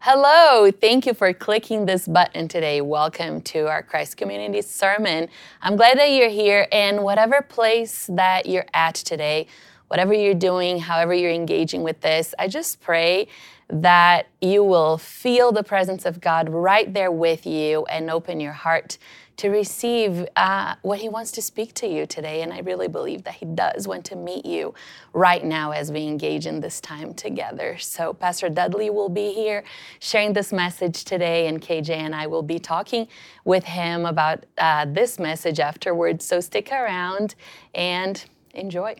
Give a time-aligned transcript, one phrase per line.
[0.00, 2.80] Hello, thank you for clicking this button today.
[2.80, 5.28] Welcome to our Christ Community Sermon.
[5.60, 9.48] I'm glad that you're here, and whatever place that you're at today,
[9.88, 13.26] whatever you're doing, however you're engaging with this, I just pray
[13.70, 18.52] that you will feel the presence of God right there with you and open your
[18.52, 18.98] heart
[19.38, 22.42] to receive uh, what He wants to speak to you today.
[22.42, 24.74] And I really believe that He does want to meet you
[25.12, 27.78] right now as we engage in this time together.
[27.78, 29.64] So, Pastor Dudley will be here
[30.00, 33.08] sharing this message today, and KJ and I will be talking
[33.44, 36.24] with him about uh, this message afterwards.
[36.24, 37.34] So, stick around
[37.74, 38.96] and enjoy.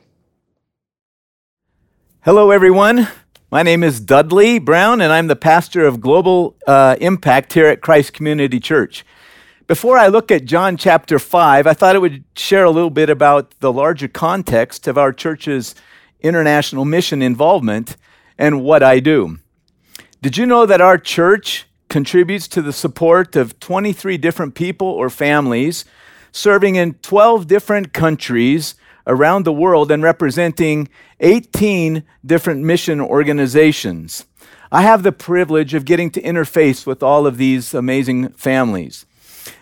[2.20, 3.08] Hello, everyone.
[3.50, 7.80] My name is Dudley Brown, and I'm the pastor of Global uh, Impact here at
[7.80, 9.04] Christ Community Church.
[9.68, 13.10] Before I look at John chapter 5, I thought I would share a little bit
[13.10, 15.74] about the larger context of our church's
[16.20, 17.98] international mission involvement
[18.38, 19.40] and what I do.
[20.22, 25.10] Did you know that our church contributes to the support of 23 different people or
[25.10, 25.84] families
[26.32, 28.74] serving in 12 different countries
[29.06, 30.88] around the world and representing
[31.20, 34.24] 18 different mission organizations?
[34.72, 39.04] I have the privilege of getting to interface with all of these amazing families.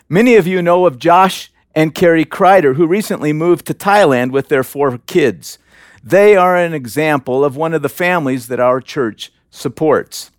[0.09, 4.49] Many of you know of Josh and Carrie Kreider, who recently moved to Thailand with
[4.49, 5.59] their four kids.
[6.03, 10.31] They are an example of one of the families that our church supports.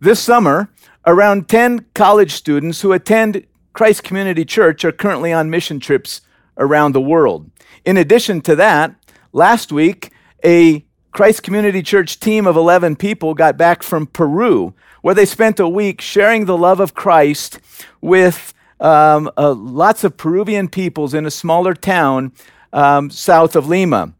[0.00, 0.68] This summer,
[1.06, 6.20] around 10 college students who attend Christ Community Church are currently on mission trips
[6.58, 7.50] around the world.
[7.84, 8.94] In addition to that,
[9.32, 10.10] last week,
[10.44, 15.60] a Christ Community Church team of 11 people got back from Peru, where they spent
[15.60, 17.60] a week sharing the love of Christ
[18.00, 22.32] with um, uh, lots of Peruvian peoples in a smaller town
[22.72, 24.12] um, south of Lima.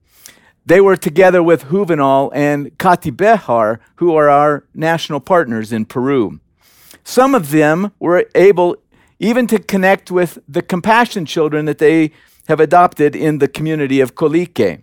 [0.64, 6.40] They were together with Juvenal and Kati Behar, who are our national partners in Peru.
[7.04, 8.76] Some of them were able
[9.20, 12.10] even to connect with the compassion children that they
[12.48, 14.82] have adopted in the community of Colique.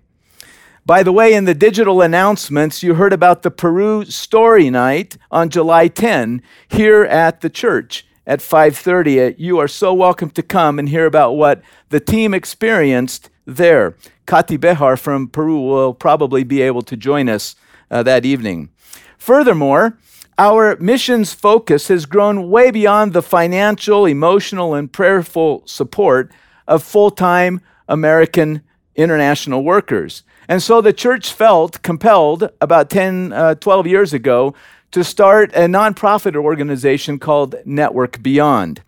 [0.85, 5.50] By the way, in the digital announcements, you heard about the Peru Story Night on
[5.50, 9.35] July 10 here at the church at 5:30.
[9.38, 13.95] You are so welcome to come and hear about what the team experienced there.
[14.25, 17.56] Kati Behar from Peru will probably be able to join us
[17.91, 18.69] uh, that evening.
[19.17, 19.97] Furthermore,
[20.38, 26.31] our missions focus has grown way beyond the financial, emotional, and prayerful support
[26.67, 28.61] of full time American
[28.95, 30.23] international workers.
[30.47, 34.53] And so the church felt compelled about 10, uh, 12 years ago
[34.93, 38.83] to start a nonprofit organization called Network Beyond.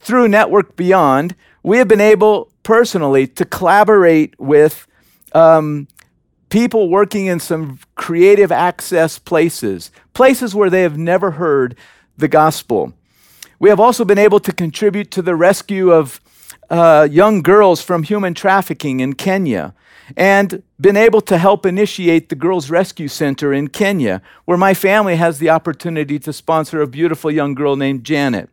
[0.00, 4.88] Through Network Beyond, we have been able personally to collaborate with
[5.32, 5.86] um,
[6.48, 11.76] people working in some creative access places, places where they have never heard
[12.18, 12.92] the gospel.
[13.60, 16.20] We have also been able to contribute to the rescue of
[16.68, 19.72] uh, young girls from human trafficking in Kenya
[20.16, 25.16] and been able to help initiate the Girls Rescue Center in Kenya, where my family
[25.16, 28.50] has the opportunity to sponsor a beautiful young girl named Janet.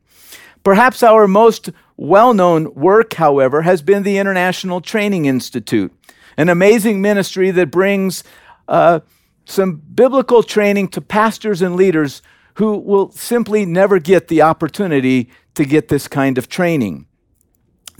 [0.63, 5.93] Perhaps our most well known work, however, has been the International Training Institute,
[6.37, 8.23] an amazing ministry that brings
[8.67, 9.01] uh,
[9.45, 12.21] some biblical training to pastors and leaders
[12.55, 17.05] who will simply never get the opportunity to get this kind of training.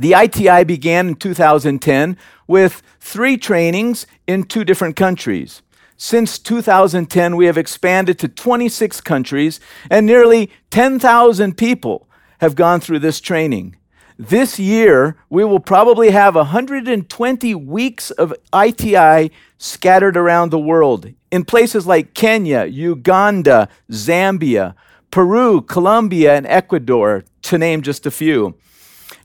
[0.01, 2.17] The ITI began in 2010
[2.47, 5.61] with three trainings in two different countries.
[5.95, 9.59] Since 2010, we have expanded to 26 countries,
[9.91, 12.07] and nearly 10,000 people
[12.39, 13.75] have gone through this training.
[14.17, 21.45] This year, we will probably have 120 weeks of ITI scattered around the world in
[21.45, 24.73] places like Kenya, Uganda, Zambia,
[25.11, 28.55] Peru, Colombia, and Ecuador, to name just a few.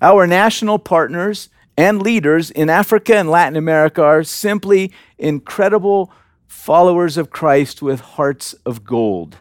[0.01, 6.11] Our national partners and leaders in Africa and Latin America are simply incredible
[6.47, 9.39] followers of Christ with hearts of gold.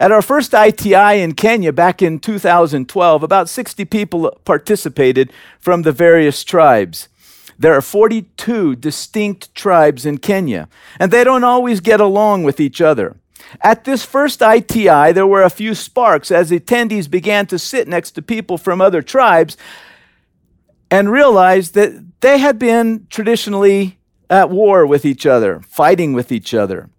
[0.00, 5.92] At our first ITI in Kenya back in 2012, about 60 people participated from the
[5.92, 7.08] various tribes.
[7.58, 10.68] There are 42 distinct tribes in Kenya,
[11.00, 13.16] and they don't always get along with each other.
[13.60, 18.12] At this first ITI, there were a few sparks as attendees began to sit next
[18.12, 19.56] to people from other tribes
[20.90, 23.98] and realized that they had been traditionally
[24.30, 26.90] at war with each other, fighting with each other.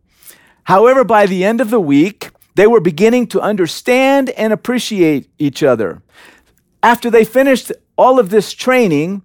[0.63, 5.63] However, by the end of the week, they were beginning to understand and appreciate each
[5.63, 6.01] other.
[6.83, 9.23] After they finished all of this training,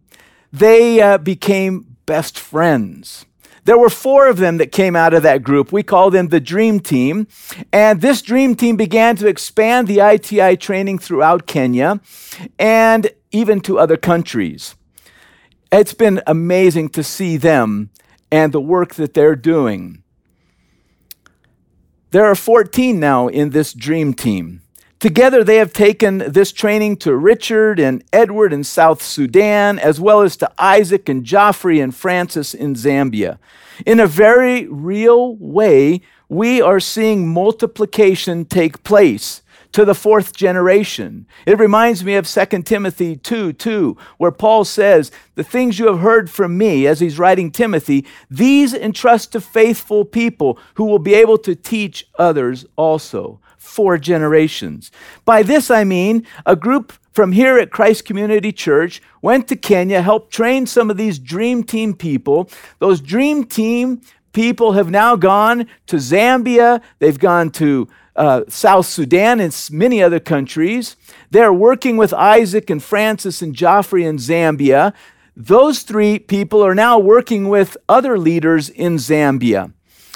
[0.53, 3.27] they uh, became best friends.
[3.65, 5.73] There were four of them that came out of that group.
[5.73, 7.27] We call them the Dream Team.
[7.73, 12.01] And this Dream Team began to expand the ITI training throughout Kenya
[12.59, 14.75] and even to other countries.
[15.73, 17.91] It's been amazing to see them
[18.31, 20.03] and the work that they're doing.
[22.11, 24.64] There are 14 now in this Dream Team.
[25.05, 30.23] Together, they have taken this training to Richard and Edward in South Sudan, as well
[30.23, 33.37] as to Isaac and Joffrey and Francis in Zambia.
[33.85, 39.43] In a very real way, we are seeing multiplication take place
[39.73, 41.27] to the fourth generation.
[41.45, 46.01] It reminds me of 2 Timothy 2 2, where Paul says, The things you have
[46.01, 51.13] heard from me, as he's writing Timothy, these entrust to faithful people who will be
[51.13, 54.91] able to teach others also four generations.
[55.25, 60.03] By this I mean a group from here at Christ Community Church went to Kenya,
[60.03, 62.51] helped train some of these dream team people.
[62.81, 64.01] Those dream team
[64.33, 70.21] people have now gone to Zambia, they've gone to uh, South Sudan and many other
[70.21, 70.97] countries.
[71.31, 74.93] They're working with Isaac and Francis and Joffrey in Zambia.
[75.37, 79.73] Those three people are now working with other leaders in Zambia.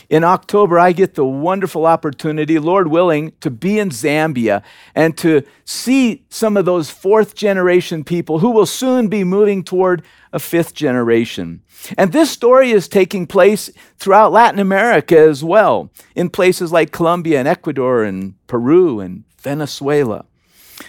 [0.09, 4.63] In October, I get the wonderful opportunity, Lord willing, to be in Zambia
[4.95, 10.03] and to see some of those fourth generation people who will soon be moving toward
[10.33, 11.61] a fifth generation.
[11.99, 17.39] And this story is taking place throughout Latin America as well, in places like Colombia
[17.39, 20.25] and Ecuador and Peru and Venezuela.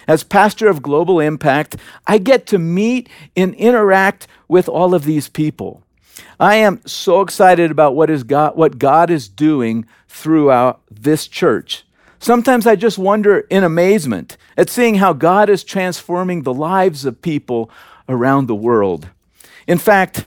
[0.08, 1.76] As pastor of Global Impact,
[2.06, 5.82] I get to meet and interact with all of these people.
[6.38, 11.84] I am so excited about what, is God, what God is doing throughout this church.
[12.18, 17.22] Sometimes I just wonder in amazement at seeing how God is transforming the lives of
[17.22, 17.70] people
[18.08, 19.08] around the world.
[19.66, 20.26] In fact,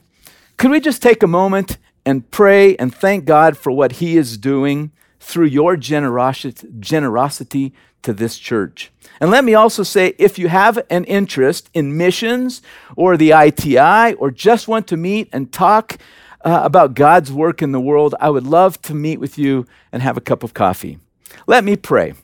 [0.56, 4.36] could we just take a moment and pray and thank God for what He is
[4.36, 4.90] doing
[5.20, 7.72] through your generosity, generosity
[8.04, 8.90] to this church?
[9.20, 12.62] And let me also say if you have an interest in missions
[12.96, 15.98] or the ITI or just want to meet and talk
[16.44, 20.02] uh, about God's work in the world, I would love to meet with you and
[20.02, 20.98] have a cup of coffee.
[21.46, 22.14] Let me pray.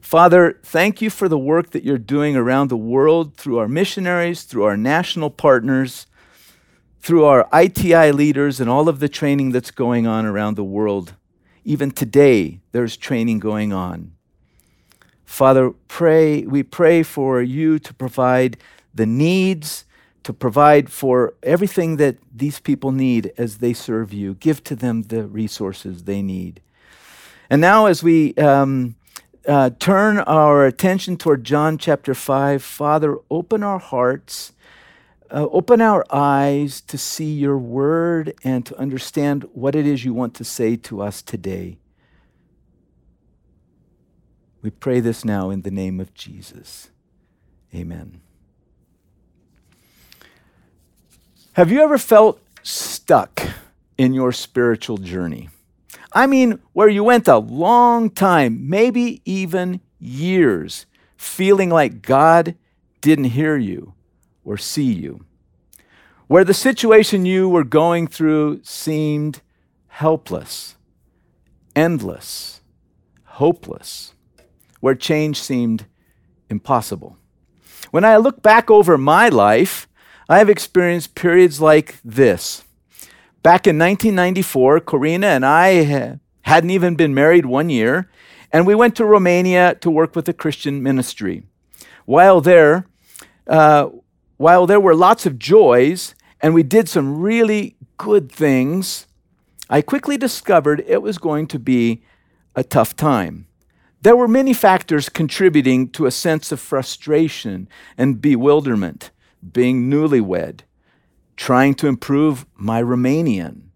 [0.00, 4.44] Father, thank you for the work that you're doing around the world through our missionaries,
[4.44, 6.06] through our national partners,
[7.00, 11.14] through our ITI leaders, and all of the training that's going on around the world.
[11.64, 14.15] Even today, there's training going on.
[15.26, 18.56] Father, pray, we pray for you to provide
[18.94, 19.84] the needs,
[20.22, 24.34] to provide for everything that these people need as they serve you.
[24.34, 26.62] Give to them the resources they need.
[27.50, 28.96] And now, as we um,
[29.46, 34.52] uh, turn our attention toward John chapter 5, Father, open our hearts,
[35.30, 40.14] uh, open our eyes to see your word and to understand what it is you
[40.14, 41.78] want to say to us today.
[44.66, 46.90] We pray this now in the name of Jesus.
[47.72, 48.20] Amen.
[51.52, 53.42] Have you ever felt stuck
[53.96, 55.50] in your spiritual journey?
[56.12, 60.86] I mean, where you went a long time, maybe even years,
[61.16, 62.56] feeling like God
[63.00, 63.94] didn't hear you
[64.44, 65.24] or see you.
[66.26, 69.42] Where the situation you were going through seemed
[69.86, 70.74] helpless,
[71.76, 72.62] endless,
[73.26, 74.15] hopeless
[74.86, 75.84] where change seemed
[76.48, 77.18] impossible.
[77.90, 79.88] When I look back over my life,
[80.28, 82.62] I have experienced periods like this.
[83.42, 88.08] Back in 1994, Corina and I hadn't even been married one year,
[88.52, 91.42] and we went to Romania to work with a Christian ministry.
[92.04, 92.86] While there,
[93.48, 93.88] uh,
[94.36, 99.08] while there were lots of joys and we did some really good things,
[99.68, 102.04] I quickly discovered it was going to be
[102.54, 103.48] a tough time.
[104.02, 109.10] There were many factors contributing to a sense of frustration and bewilderment,
[109.52, 110.60] being newlywed,
[111.36, 113.70] trying to improve my Romanian,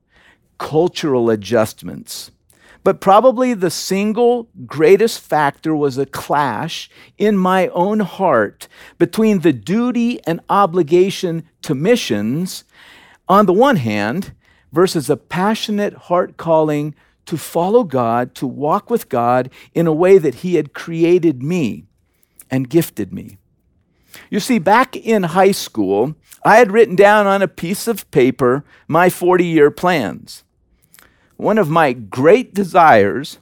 [0.59, 2.31] cultural adjustments.
[2.83, 9.53] But probably the single greatest factor was a clash in my own heart between the
[9.53, 12.65] duty and obligation to missions
[13.29, 14.33] on the one hand
[14.73, 16.95] versus a passionate heart calling
[17.31, 21.85] to follow God, to walk with God in a way that He had created me
[22.51, 23.39] and gifted me.
[24.31, 28.65] You see, back in high school, I had written down on a piece of paper
[28.89, 30.43] my 40 year plans.
[31.37, 33.39] One of my great desires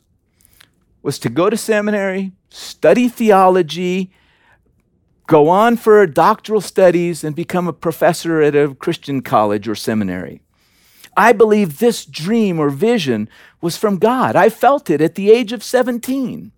[1.00, 4.12] was to go to seminary, study theology,
[5.26, 10.42] go on for doctoral studies, and become a professor at a Christian college or seminary.
[11.18, 13.28] I believe this dream or vision
[13.60, 14.36] was from God.
[14.36, 16.52] I felt it at the age of 17.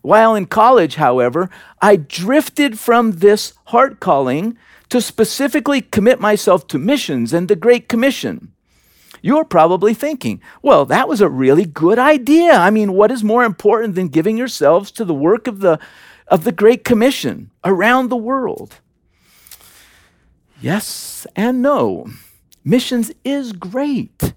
[0.00, 1.50] While in college, however,
[1.82, 4.56] I drifted from this heart calling
[4.88, 8.54] to specifically commit myself to missions and the Great Commission.
[9.20, 12.54] You're probably thinking, well, that was a really good idea.
[12.54, 15.78] I mean, what is more important than giving yourselves to the work of the,
[16.26, 18.76] of the Great Commission around the world?
[20.58, 22.06] Yes and no.
[22.70, 24.32] Missions is great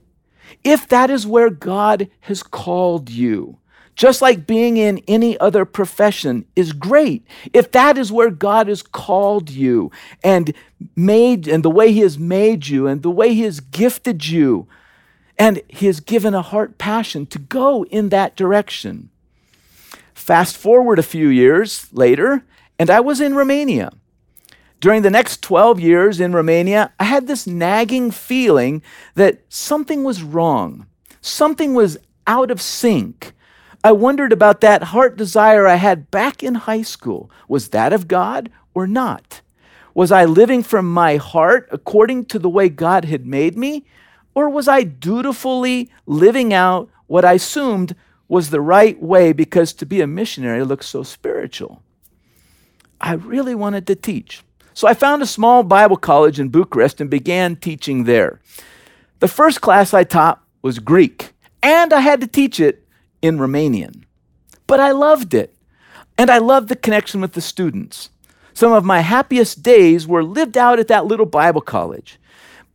[0.63, 3.59] if that is where God has called you.
[3.93, 7.27] Just like being in any other profession is great.
[7.53, 9.91] If that is where God has called you
[10.23, 10.51] and
[10.95, 14.67] made, and the way He has made you, and the way He has gifted you,
[15.37, 19.11] and He has given a heart passion to go in that direction.
[20.15, 22.43] Fast forward a few years later,
[22.79, 23.91] and I was in Romania.
[24.83, 28.81] During the next 12 years in Romania, I had this nagging feeling
[29.15, 30.87] that something was wrong,
[31.21, 31.97] something was
[32.27, 33.31] out of sync.
[33.81, 37.31] I wondered about that heart desire I had back in high school.
[37.47, 39.39] Was that of God or not?
[39.93, 43.85] Was I living from my heart according to the way God had made me?
[44.35, 47.95] Or was I dutifully living out what I assumed
[48.27, 51.81] was the right way because to be a missionary looks so spiritual?
[52.99, 54.43] I really wanted to teach.
[54.73, 58.39] So I found a small Bible college in Bucharest and began teaching there.
[59.19, 62.85] The first class I taught was Greek, and I had to teach it
[63.21, 64.03] in Romanian.
[64.67, 65.55] But I loved it,
[66.17, 68.09] and I loved the connection with the students.
[68.53, 72.19] Some of my happiest days were lived out at that little Bible college.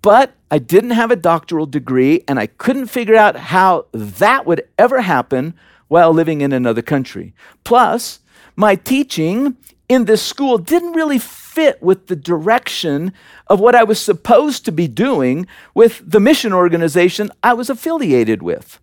[0.01, 4.67] But I didn't have a doctoral degree, and I couldn't figure out how that would
[4.79, 5.55] ever happen
[5.89, 7.35] while living in another country.
[7.65, 8.21] Plus,
[8.57, 9.57] my teaching
[9.89, 11.19] in this school didn't really
[11.59, 13.13] fit with the direction
[13.49, 18.45] of what I was supposed to be doing with the mission organization I was affiliated
[18.45, 18.79] with.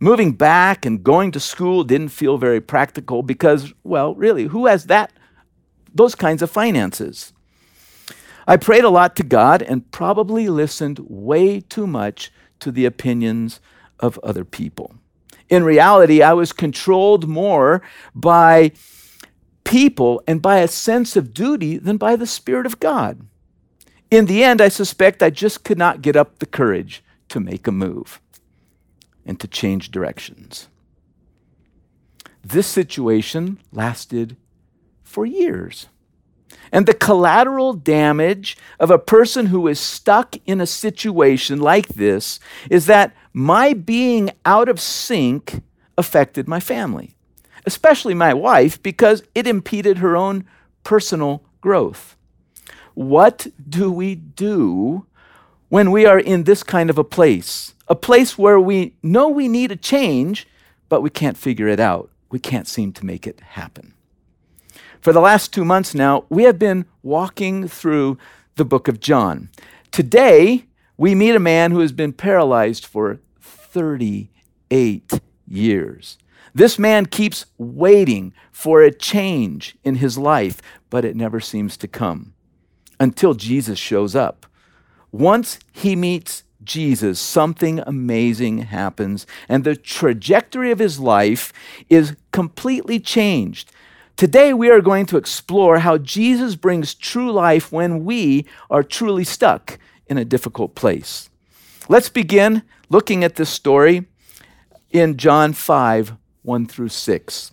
[0.00, 4.86] Moving back and going to school didn't feel very practical because, well, really, who has
[4.86, 5.12] that
[5.94, 7.32] those kinds of finances?
[8.48, 13.60] I prayed a lot to God and probably listened way too much to the opinions
[14.00, 14.96] of other people.
[15.48, 17.80] In reality, I was controlled more
[18.12, 18.72] by
[19.72, 23.26] people and by a sense of duty than by the Spirit of God.
[24.10, 27.66] In the end, I suspect I just could not get up the courage to make
[27.66, 28.20] a move
[29.24, 30.68] and to change directions.
[32.44, 34.36] This situation lasted
[35.02, 35.86] for years.
[36.70, 42.40] And the collateral damage of a person who is stuck in a situation like this
[42.68, 45.62] is that my being out of sync
[45.96, 47.16] affected my family,
[47.66, 50.44] especially my wife, because it impeded her own
[50.84, 52.16] personal growth.
[52.94, 55.06] What do we do
[55.68, 57.72] when we are in this kind of a place?
[57.92, 60.48] a place where we know we need a change,
[60.88, 62.10] but we can't figure it out.
[62.30, 63.92] We can't seem to make it happen.
[65.02, 68.16] For the last two months now, we have been walking through
[68.56, 69.50] the book of John.
[69.90, 70.64] Today,
[70.96, 76.16] we meet a man who has been paralyzed for 38 years.
[76.54, 81.88] This man keeps waiting for a change in his life, but it never seems to
[81.88, 82.34] come
[83.00, 84.46] until Jesus shows up.
[85.10, 91.52] Once he meets Jesus, something amazing happens, and the trajectory of his life
[91.88, 93.72] is completely changed.
[94.16, 99.24] Today, we are going to explore how Jesus brings true life when we are truly
[99.24, 101.30] stuck in a difficult place.
[101.88, 104.06] Let's begin looking at this story
[104.90, 107.52] in John 5 1 through 6.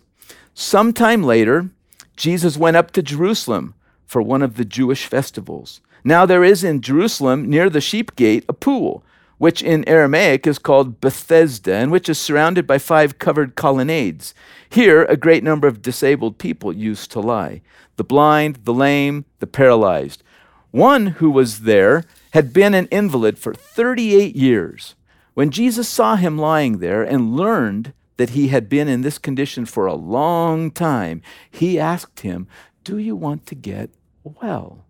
[0.53, 1.69] Sometime later,
[2.15, 5.81] Jesus went up to Jerusalem for one of the Jewish festivals.
[6.03, 9.03] Now there is in Jerusalem, near the sheep gate, a pool,
[9.37, 14.33] which in Aramaic is called Bethesda, and which is surrounded by five covered colonnades.
[14.69, 17.61] Here, a great number of disabled people used to lie
[17.95, 20.23] the blind, the lame, the paralyzed.
[20.71, 24.95] One who was there had been an invalid for 38 years.
[25.33, 29.65] When Jesus saw him lying there and learned that he had been in this condition
[29.65, 32.49] for a long time, he asked him,
[32.83, 33.91] Do you want to get
[34.25, 34.83] well?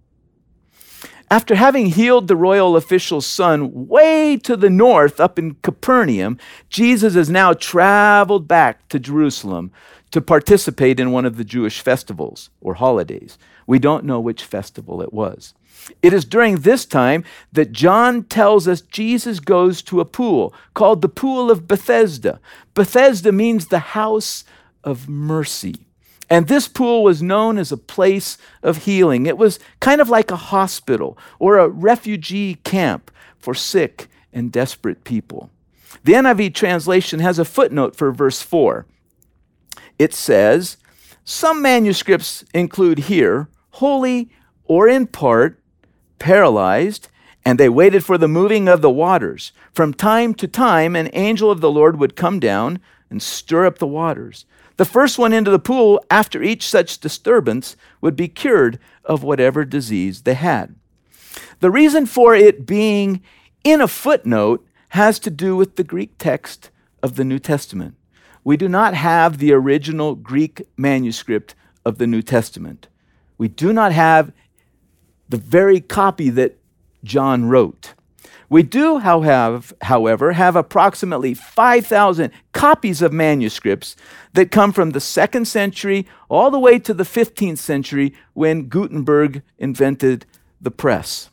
[1.30, 7.14] After having healed the royal official's son way to the north up in Capernaum, Jesus
[7.14, 9.72] has now traveled back to Jerusalem
[10.10, 13.38] to participate in one of the Jewish festivals or holidays.
[13.68, 15.54] We don't know which festival it was.
[16.02, 21.02] It is during this time that John tells us Jesus goes to a pool called
[21.02, 22.40] the Pool of Bethesda.
[22.74, 24.44] Bethesda means the house
[24.84, 25.88] of mercy.
[26.30, 29.26] And this pool was known as a place of healing.
[29.26, 35.04] It was kind of like a hospital or a refugee camp for sick and desperate
[35.04, 35.50] people.
[36.04, 38.86] The NIV translation has a footnote for verse 4.
[39.98, 40.78] It says,
[41.24, 44.30] Some manuscripts include here, wholly
[44.66, 45.59] or in part,
[46.20, 47.08] paralyzed,
[47.46, 49.52] and they waited for the moving of the waters.
[49.72, 53.80] From time to time, an angel of the Lord would come down and stir up
[53.80, 54.46] the waters.
[54.78, 59.66] The first one into the pool after each such disturbance would be cured of whatever
[59.66, 60.76] disease they had.
[61.60, 63.22] The reason for it being
[63.64, 66.70] in a footnote has to do with the Greek text
[67.04, 67.96] of the New Testament.
[68.44, 72.88] We do not have the original Greek manuscript of the New Testament.
[73.38, 74.32] We do not have
[75.30, 76.60] the very copy that
[77.04, 77.94] John wrote.
[78.50, 83.96] We do, however, have approximately 5,000 copies of manuscripts
[84.34, 89.44] that come from the second century all the way to the 15th century when Gutenberg
[89.60, 90.26] invented
[90.60, 91.30] the press,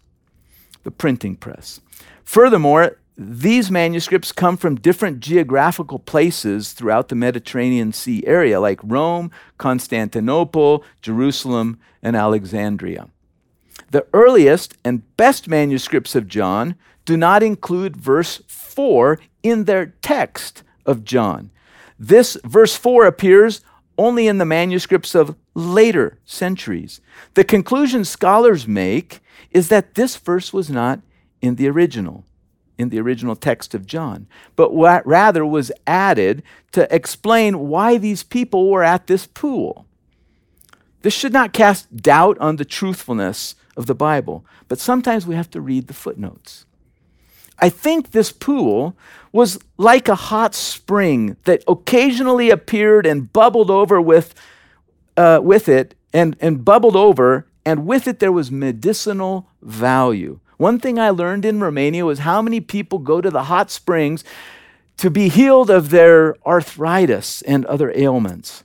[0.85, 1.81] the printing press.
[2.23, 9.31] Furthermore, these manuscripts come from different geographical places throughout the Mediterranean Sea area, like Rome,
[9.57, 13.09] Constantinople, Jerusalem, and Alexandria.
[13.97, 16.75] The earliest and best manuscripts of John
[17.07, 21.51] do not include verse 4 in their text of John.
[21.99, 23.63] This verse 4 appears
[23.97, 27.01] only in the manuscripts of later centuries.
[27.33, 31.01] The conclusion scholars make is that this verse was not
[31.41, 32.27] in the original,
[32.77, 34.27] in the original text of John,
[34.57, 34.77] but
[35.07, 39.87] rather was added to explain why these people were at this pool.
[41.01, 45.51] This should not cast doubt on the truthfulness of the Bible, but sometimes we have
[45.51, 46.67] to read the footnotes.
[47.59, 48.97] I think this pool
[49.33, 54.35] was like a hot spring that occasionally appeared and bubbled over with,
[55.17, 60.41] uh, with it, and, and bubbled over, and with it there was medicinal value.
[60.57, 64.25] One thing I learned in Romania was how many people go to the hot springs
[64.97, 68.65] to be healed of their arthritis and other ailments.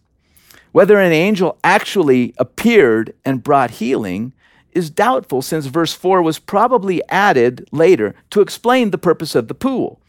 [0.71, 4.31] Whether an angel actually appeared and brought healing
[4.71, 9.53] is doubtful since verse 4 was probably added later to explain the purpose of the
[9.53, 9.99] pool.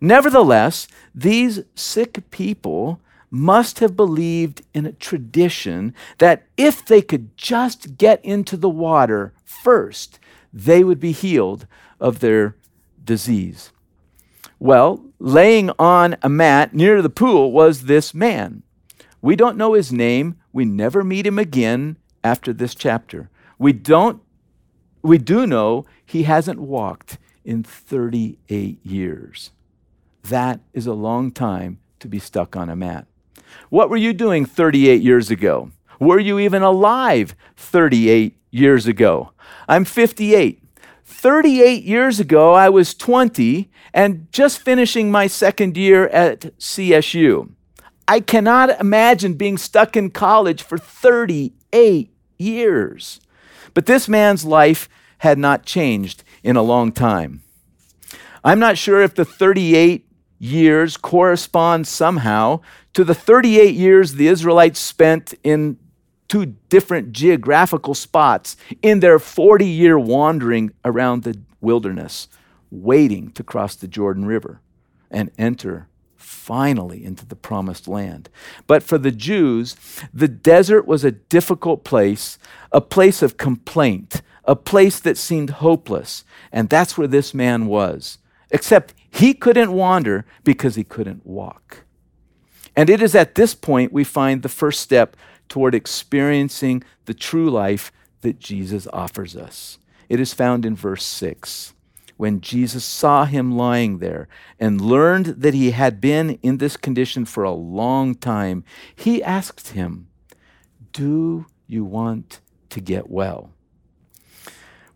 [0.00, 7.96] Nevertheless, these sick people must have believed in a tradition that if they could just
[7.96, 10.18] get into the water first,
[10.52, 11.66] they would be healed
[12.00, 12.56] of their
[13.04, 13.70] disease.
[14.58, 18.62] Well, laying on a mat near the pool was this man.
[19.22, 20.36] We don't know his name.
[20.52, 23.29] We never meet him again after this chapter.
[23.60, 24.22] We don't
[25.02, 29.50] we do know he hasn't walked in 38 years.
[30.24, 33.06] That is a long time to be stuck on a mat.
[33.68, 35.70] What were you doing 38 years ago?
[35.98, 39.32] Were you even alive 38 years ago?
[39.68, 40.62] I'm 58.
[41.04, 47.50] 38 years ago, I was 20 and just finishing my second year at CSU.
[48.08, 53.20] I cannot imagine being stuck in college for 38 years.
[53.74, 57.42] But this man's life had not changed in a long time.
[58.42, 60.06] I'm not sure if the 38
[60.38, 62.60] years correspond somehow
[62.94, 65.76] to the 38 years the Israelites spent in
[66.28, 72.28] two different geographical spots in their 40 year wandering around the wilderness,
[72.70, 74.60] waiting to cross the Jordan River
[75.10, 75.88] and enter
[76.40, 78.28] finally into the promised land.
[78.66, 79.76] But for the Jews,
[80.12, 82.38] the desert was a difficult place,
[82.72, 86.24] a place of complaint, a place that seemed hopeless.
[86.50, 88.18] And that's where this man was.
[88.50, 91.84] Except he couldn't wander because he couldn't walk.
[92.74, 95.16] And it is at this point we find the first step
[95.48, 99.78] toward experiencing the true life that Jesus offers us.
[100.08, 101.74] It is found in verse 6
[102.20, 104.28] when Jesus saw him lying there
[104.58, 108.62] and learned that he had been in this condition for a long time,
[108.94, 110.06] he asked him,
[110.92, 113.52] Do you want to get well?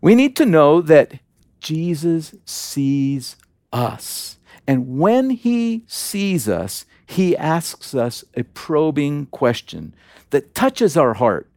[0.01, 1.13] We need to know that
[1.59, 3.37] Jesus sees
[3.73, 4.37] us.
[4.67, 9.95] And when he sees us, he asks us a probing question
[10.29, 11.49] that touches our heart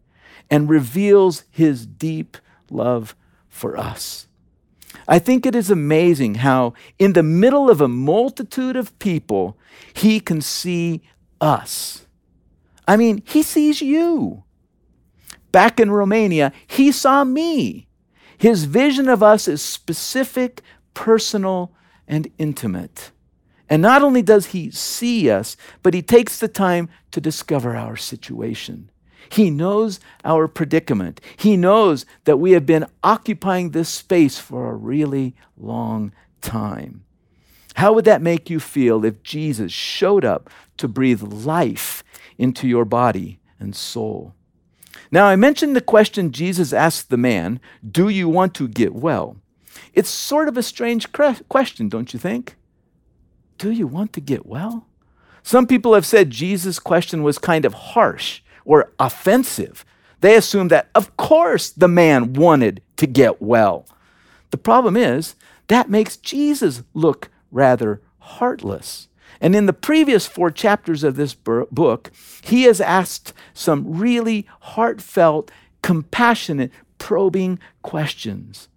[0.49, 2.39] and reveals his deep
[2.71, 3.15] love
[3.51, 4.28] for us.
[5.11, 9.57] I think it is amazing how, in the middle of a multitude of people,
[9.95, 11.03] he can see
[11.41, 12.07] us.
[12.87, 14.45] I mean, he sees you.
[15.51, 17.89] Back in Romania, he saw me.
[18.37, 20.61] His vision of us is specific,
[20.93, 21.73] personal,
[22.07, 23.11] and intimate.
[23.71, 27.97] And not only does he see us, but he takes the time to discover our
[27.97, 28.91] situation.
[29.29, 31.21] He knows our predicament.
[31.37, 37.05] He knows that we have been occupying this space for a really long time.
[37.77, 42.03] How would that make you feel if Jesus showed up to breathe life
[42.37, 44.35] into your body and soul?
[45.11, 49.37] Now, I mentioned the question Jesus asked the man Do you want to get well?
[49.95, 52.57] It's sort of a strange question, don't you think?
[53.59, 54.87] Do you want to get well?
[55.43, 59.85] Some people have said Jesus' question was kind of harsh or offensive.
[60.21, 63.87] They assumed that, of course, the man wanted to get well.
[64.51, 65.35] The problem is,
[65.69, 69.09] that makes Jesus look rather heartless.
[69.41, 72.11] And in the previous four chapters of this book,
[72.43, 75.51] he has asked some really heartfelt,
[75.83, 78.69] compassionate, probing questions.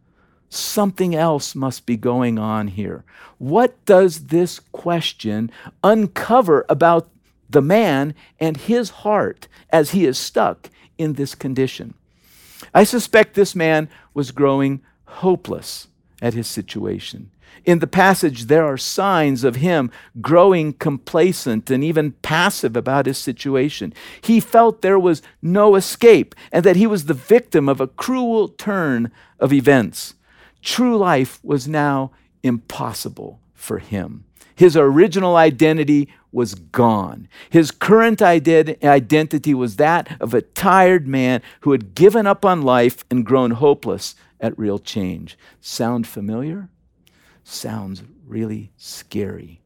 [0.47, 3.03] Something else must be going on here.
[3.39, 5.51] What does this question
[5.83, 7.09] uncover about
[7.51, 11.93] the man and his heart as he is stuck in this condition?
[12.73, 15.87] I suspect this man was growing hopeless
[16.21, 17.31] at his situation.
[17.63, 23.17] In the passage, there are signs of him growing complacent and even passive about his
[23.17, 23.93] situation.
[24.21, 28.47] He felt there was no escape and that he was the victim of a cruel
[28.47, 30.15] turn of events.
[30.61, 32.11] True life was now
[32.41, 34.23] impossible for him.
[34.61, 37.27] His original identity was gone.
[37.49, 42.61] His current ident- identity was that of a tired man who had given up on
[42.61, 45.35] life and grown hopeless at real change.
[45.61, 46.69] Sound familiar?
[47.43, 49.61] Sounds really scary.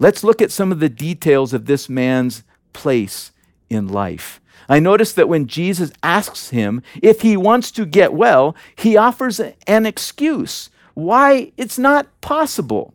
[0.00, 3.30] Let's look at some of the details of this man's place
[3.70, 4.40] in life.
[4.68, 9.38] I notice that when Jesus asks him if he wants to get well, he offers
[9.38, 12.94] an excuse why it's not possible,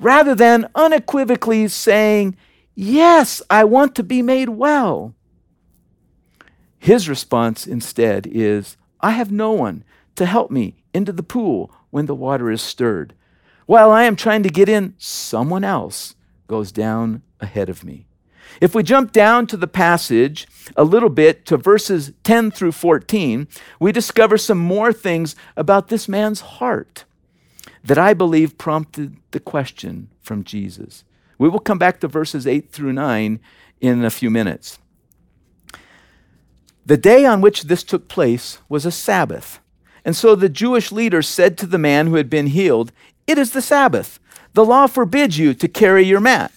[0.00, 2.36] rather than unequivocally saying,
[2.74, 5.14] Yes, I want to be made well.
[6.78, 9.84] His response instead is, I have no one
[10.16, 13.14] to help me into the pool when the water is stirred.
[13.66, 16.14] While I am trying to get in, someone else
[16.46, 18.06] goes down ahead of me.
[18.60, 23.46] If we jump down to the passage a little bit to verses 10 through 14,
[23.78, 27.04] we discover some more things about this man's heart
[27.84, 31.04] that I believe prompted the question from Jesus.
[31.38, 33.40] We will come back to verses 8 through 9
[33.80, 34.78] in a few minutes.
[36.84, 39.60] The day on which this took place was a Sabbath.
[40.04, 42.92] And so the Jewish leaders said to the man who had been healed,
[43.26, 44.18] It is the Sabbath.
[44.54, 46.52] The law forbids you to carry your mat.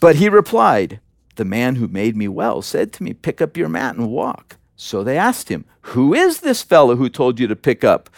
[0.00, 1.00] But he replied,
[1.36, 4.56] The man who made me well said to me, Pick up your mat and walk.
[4.76, 8.10] So they asked him, Who is this fellow who told you to pick up,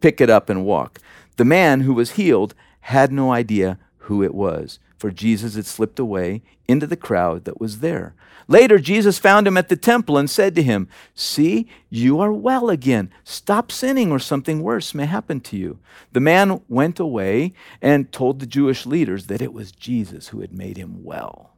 [0.00, 0.98] pick it up and walk?
[1.36, 5.98] The man who was healed had no idea who it was, for Jesus had slipped
[5.98, 8.14] away into the crowd that was there.
[8.48, 12.70] Later, Jesus found him at the temple and said to him, See, you are well
[12.70, 13.10] again.
[13.24, 15.78] Stop sinning, or something worse may happen to you.
[16.12, 20.52] The man went away and told the Jewish leaders that it was Jesus who had
[20.52, 21.54] made him well.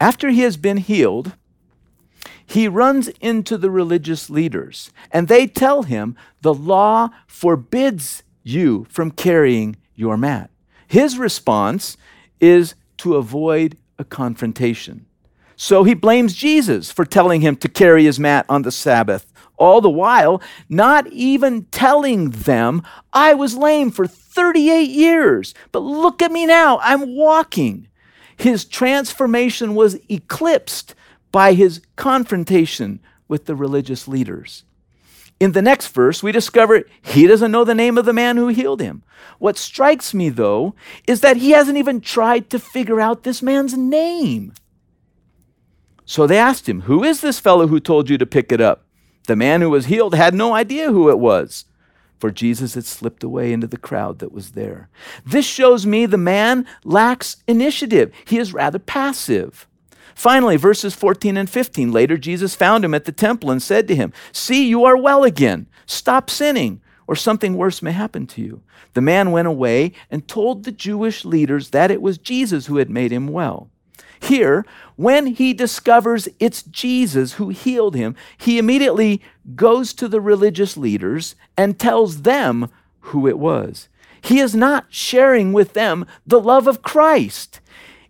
[0.00, 1.32] After he has been healed,
[2.44, 9.10] he runs into the religious leaders, and they tell him the law forbids you from
[9.10, 10.50] carrying your mat.
[10.86, 11.96] His response
[12.40, 15.06] is to avoid a confrontation.
[15.56, 19.80] So he blames Jesus for telling him to carry his mat on the Sabbath, all
[19.80, 26.32] the while not even telling them, I was lame for 38 years, but look at
[26.32, 27.88] me now, I'm walking.
[28.36, 30.94] His transformation was eclipsed
[31.30, 34.64] by his confrontation with the religious leaders.
[35.42, 38.46] In the next verse, we discover he doesn't know the name of the man who
[38.46, 39.02] healed him.
[39.40, 40.76] What strikes me, though,
[41.08, 44.52] is that he hasn't even tried to figure out this man's name.
[46.04, 48.84] So they asked him, Who is this fellow who told you to pick it up?
[49.26, 51.64] The man who was healed had no idea who it was,
[52.20, 54.90] for Jesus had slipped away into the crowd that was there.
[55.26, 59.66] This shows me the man lacks initiative, he is rather passive.
[60.14, 61.92] Finally, verses 14 and 15.
[61.92, 65.24] Later, Jesus found him at the temple and said to him, See, you are well
[65.24, 65.66] again.
[65.86, 68.62] Stop sinning, or something worse may happen to you.
[68.94, 72.90] The man went away and told the Jewish leaders that it was Jesus who had
[72.90, 73.70] made him well.
[74.20, 79.20] Here, when he discovers it's Jesus who healed him, he immediately
[79.56, 82.70] goes to the religious leaders and tells them
[83.00, 83.88] who it was.
[84.20, 87.60] He is not sharing with them the love of Christ.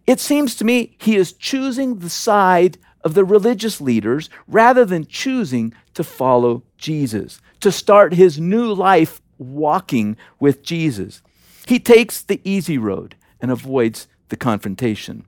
[0.07, 5.07] It seems to me he is choosing the side of the religious leaders rather than
[5.07, 11.23] choosing to follow Jesus, to start his new life walking with Jesus.
[11.67, 15.25] He takes the easy road and avoids the confrontation.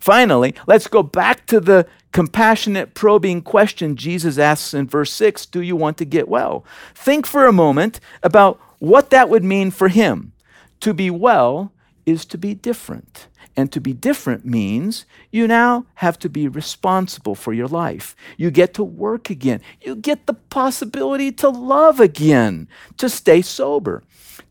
[0.00, 5.60] Finally, let's go back to the compassionate, probing question Jesus asks in verse 6 Do
[5.60, 6.64] you want to get well?
[6.94, 10.32] Think for a moment about what that would mean for him.
[10.80, 11.72] To be well
[12.04, 13.28] is to be different.
[13.56, 18.14] And to be different means you now have to be responsible for your life.
[18.36, 19.62] You get to work again.
[19.80, 24.02] You get the possibility to love again, to stay sober,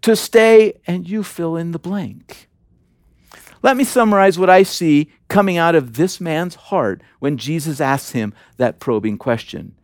[0.02, 2.50] to stay, and you fill in the blank.
[3.62, 8.12] Let me summarize what I see coming out of this man's heart when Jesus asks
[8.12, 9.76] him that probing question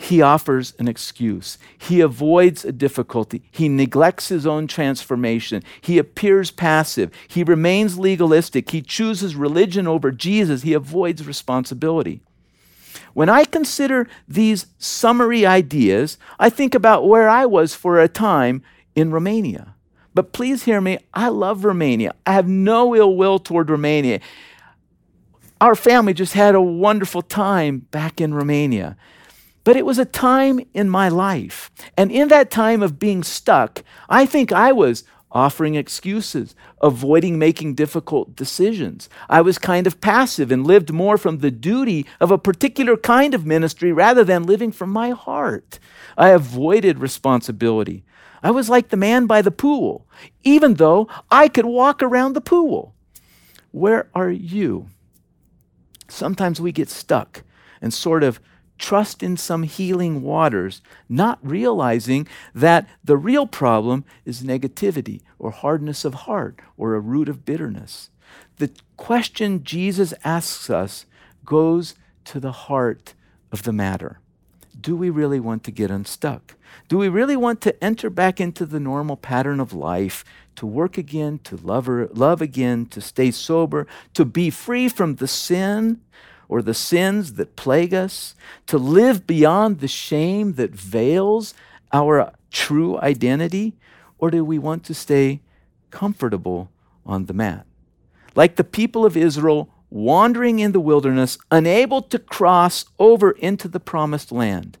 [0.00, 1.58] he offers an excuse.
[1.76, 3.42] He avoids a difficulty.
[3.50, 5.64] He neglects his own transformation.
[5.80, 7.10] He appears passive.
[7.26, 8.70] He remains legalistic.
[8.70, 10.62] He chooses religion over Jesus.
[10.62, 12.22] He avoids responsibility.
[13.12, 18.62] When I consider these summary ideas, I think about where I was for a time
[18.94, 19.74] in Romania.
[20.14, 22.14] But please hear me, I love Romania.
[22.24, 24.20] I have no ill will toward Romania.
[25.60, 28.96] Our family just had a wonderful time back in Romania.
[29.68, 31.70] But it was a time in my life.
[31.94, 37.74] And in that time of being stuck, I think I was offering excuses, avoiding making
[37.74, 39.10] difficult decisions.
[39.28, 43.34] I was kind of passive and lived more from the duty of a particular kind
[43.34, 45.78] of ministry rather than living from my heart.
[46.16, 48.06] I avoided responsibility.
[48.42, 50.06] I was like the man by the pool,
[50.44, 52.94] even though I could walk around the pool.
[53.72, 54.86] Where are you?
[56.08, 57.42] Sometimes we get stuck
[57.82, 58.40] and sort of
[58.78, 66.04] trust in some healing waters, not realizing that the real problem is negativity or hardness
[66.04, 68.10] of heart or a root of bitterness.
[68.56, 71.06] The question Jesus asks us
[71.44, 73.14] goes to the heart
[73.52, 74.20] of the matter.
[74.80, 76.54] Do we really want to get unstuck?
[76.88, 80.24] Do we really want to enter back into the normal pattern of life,
[80.56, 85.28] to work again, to love, love again, to stay sober, to be free from the
[85.28, 86.00] sin
[86.48, 88.34] or the sins that plague us,
[88.66, 91.54] to live beyond the shame that veils
[91.92, 93.74] our true identity,
[94.18, 95.40] or do we want to stay
[95.90, 96.70] comfortable
[97.04, 97.66] on the mat?
[98.34, 103.80] Like the people of Israel wandering in the wilderness, unable to cross over into the
[103.80, 104.78] promised land.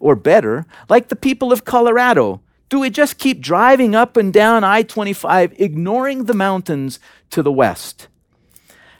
[0.00, 4.62] Or better, like the people of Colorado, do we just keep driving up and down
[4.62, 7.00] I 25, ignoring the mountains
[7.30, 8.08] to the west?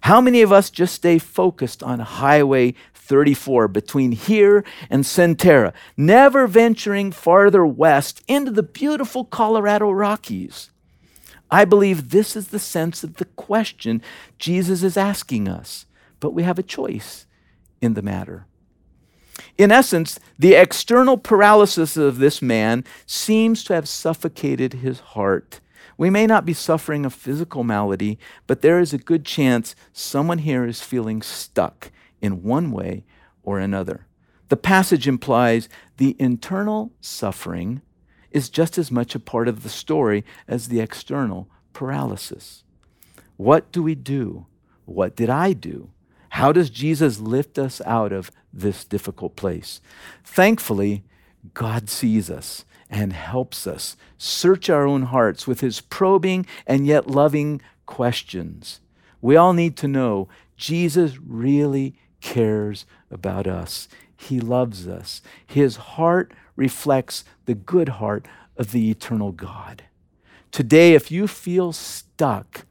[0.03, 6.47] How many of us just stay focused on Highway 34 between here and Centerra, never
[6.47, 10.71] venturing farther west into the beautiful Colorado Rockies?
[11.51, 14.03] I believe this is the sense of the question
[14.39, 15.87] Jesus is asking us,
[16.21, 17.27] but we have a choice
[17.81, 18.47] in the matter.
[19.57, 25.61] In essence, the external paralysis of this man seems to have suffocated his heart
[25.99, 30.39] we may not be suffering a physical malady, but there is a good chance someone
[30.39, 31.91] here is feeling stuck
[32.23, 33.05] in one way
[33.43, 34.07] or another.
[34.49, 37.83] The passage implies the internal suffering
[38.31, 42.63] is just as much a part of the story as the external paralysis.
[43.37, 44.47] What do we do?
[44.85, 45.91] What did I do?
[46.31, 49.81] How does Jesus lift us out of this difficult place?
[50.25, 51.05] Thankfully,
[51.55, 57.09] God sees us and helps us search our own hearts with his probing and yet
[57.09, 58.81] loving questions.
[59.21, 63.89] We all need to know Jesus really cares about us.
[64.17, 65.23] He loves us.
[65.47, 69.85] His heart reflects the good heart of the eternal God.
[70.51, 72.65] Today, if you feel stuck,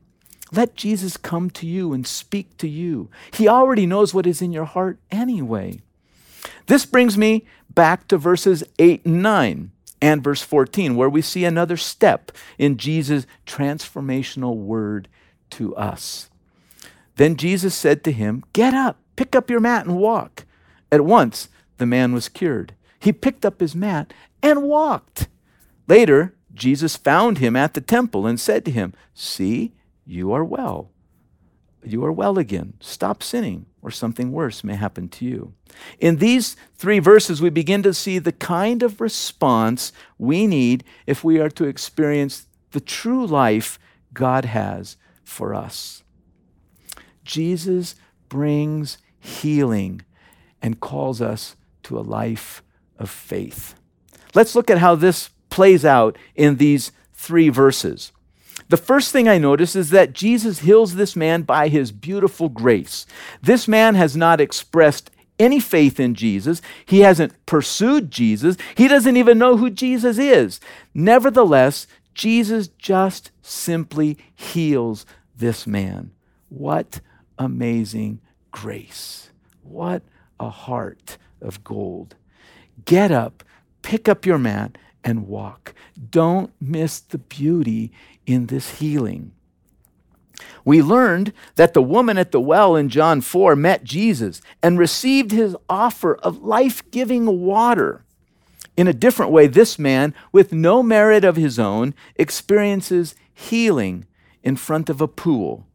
[0.51, 3.09] let Jesus come to you and speak to you.
[3.31, 5.81] He already knows what is in your heart anyway.
[6.67, 11.45] This brings me back to verses 8 and 9 and verse 14, where we see
[11.45, 15.07] another step in Jesus' transformational word
[15.51, 16.29] to us.
[17.15, 20.45] Then Jesus said to him, Get up, pick up your mat, and walk.
[20.91, 22.73] At once, the man was cured.
[22.99, 25.27] He picked up his mat and walked.
[25.87, 29.73] Later, Jesus found him at the temple and said to him, See,
[30.05, 30.91] you are well
[31.91, 32.73] you are well again.
[32.79, 35.53] Stop sinning, or something worse may happen to you.
[35.99, 41.23] In these three verses, we begin to see the kind of response we need if
[41.23, 43.79] we are to experience the true life
[44.13, 46.03] God has for us.
[47.23, 47.95] Jesus
[48.27, 50.01] brings healing
[50.61, 52.61] and calls us to a life
[52.99, 53.75] of faith.
[54.35, 58.11] Let's look at how this plays out in these three verses.
[58.69, 63.05] The first thing I notice is that Jesus heals this man by his beautiful grace.
[63.41, 66.61] This man has not expressed any faith in Jesus.
[66.85, 68.57] He hasn't pursued Jesus.
[68.75, 70.59] He doesn't even know who Jesus is.
[70.93, 76.11] Nevertheless, Jesus just simply heals this man.
[76.49, 76.99] What
[77.37, 78.19] amazing
[78.51, 79.29] grace!
[79.61, 80.01] What
[80.39, 82.15] a heart of gold.
[82.85, 83.43] Get up,
[83.81, 85.73] pick up your mat, and walk.
[86.11, 87.93] Don't miss the beauty
[88.25, 89.31] in this healing.
[90.65, 95.31] We learned that the woman at the well in John 4 met Jesus and received
[95.31, 98.03] his offer of life giving water.
[98.75, 104.05] In a different way, this man, with no merit of his own, experiences healing
[104.43, 105.65] in front of a pool,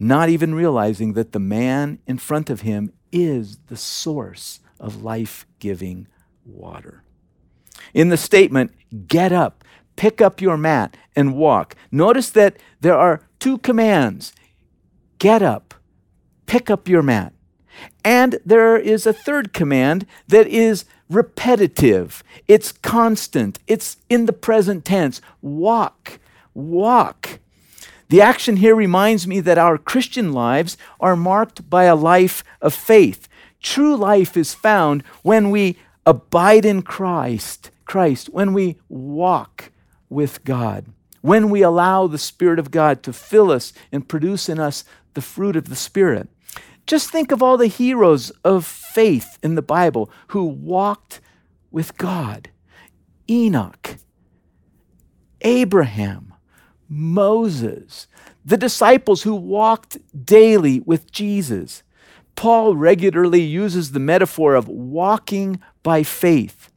[0.00, 5.46] not even realizing that the man in front of him is the source of life
[5.58, 6.08] giving
[6.46, 7.02] water.
[7.96, 8.72] In the statement,
[9.08, 9.64] get up,
[9.96, 14.34] pick up your mat, and walk, notice that there are two commands
[15.18, 15.72] get up,
[16.44, 17.32] pick up your mat.
[18.04, 24.84] And there is a third command that is repetitive, it's constant, it's in the present
[24.84, 25.22] tense.
[25.40, 26.18] Walk,
[26.52, 27.38] walk.
[28.10, 32.74] The action here reminds me that our Christian lives are marked by a life of
[32.74, 33.26] faith.
[33.62, 39.72] True life is found when we abide in Christ, Christ, when we walk
[40.08, 40.86] with God,
[41.22, 45.22] when we allow the Spirit of God to fill us and produce in us the
[45.22, 46.28] fruit of the Spirit.
[46.86, 51.20] Just think of all the heroes of faith in the Bible who walked
[51.70, 52.50] with God
[53.28, 53.96] Enoch,
[55.40, 56.32] Abraham,
[56.88, 58.06] Moses,
[58.44, 61.82] the disciples who walked daily with Jesus.
[62.36, 66.70] Paul regularly uses the metaphor of walking by faith.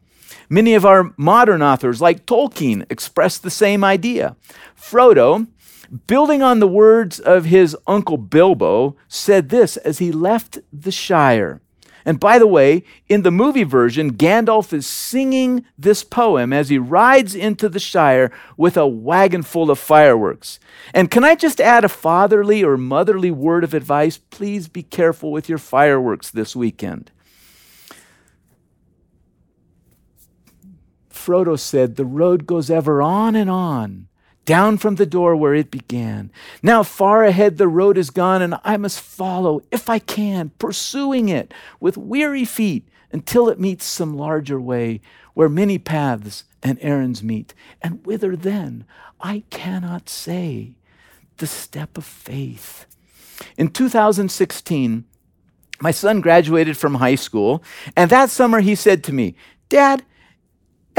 [0.49, 4.35] Many of our modern authors, like Tolkien, express the same idea.
[4.75, 5.47] Frodo,
[6.07, 11.61] building on the words of his uncle Bilbo, said this as he left the Shire.
[12.05, 16.79] And by the way, in the movie version, Gandalf is singing this poem as he
[16.79, 20.59] rides into the Shire with a wagon full of fireworks.
[20.93, 24.17] And can I just add a fatherly or motherly word of advice?
[24.17, 27.11] Please be careful with your fireworks this weekend.
[31.29, 34.07] Frodo said, The road goes ever on and on,
[34.45, 36.31] down from the door where it began.
[36.63, 41.29] Now far ahead the road is gone, and I must follow, if I can, pursuing
[41.29, 45.01] it with weary feet until it meets some larger way
[45.35, 47.53] where many paths and errands meet.
[47.79, 48.85] And whither then?
[49.21, 50.73] I cannot say.
[51.37, 52.87] The step of faith.
[53.55, 55.05] In 2016,
[55.79, 57.63] my son graduated from high school,
[57.95, 59.35] and that summer he said to me,
[59.69, 60.03] Dad,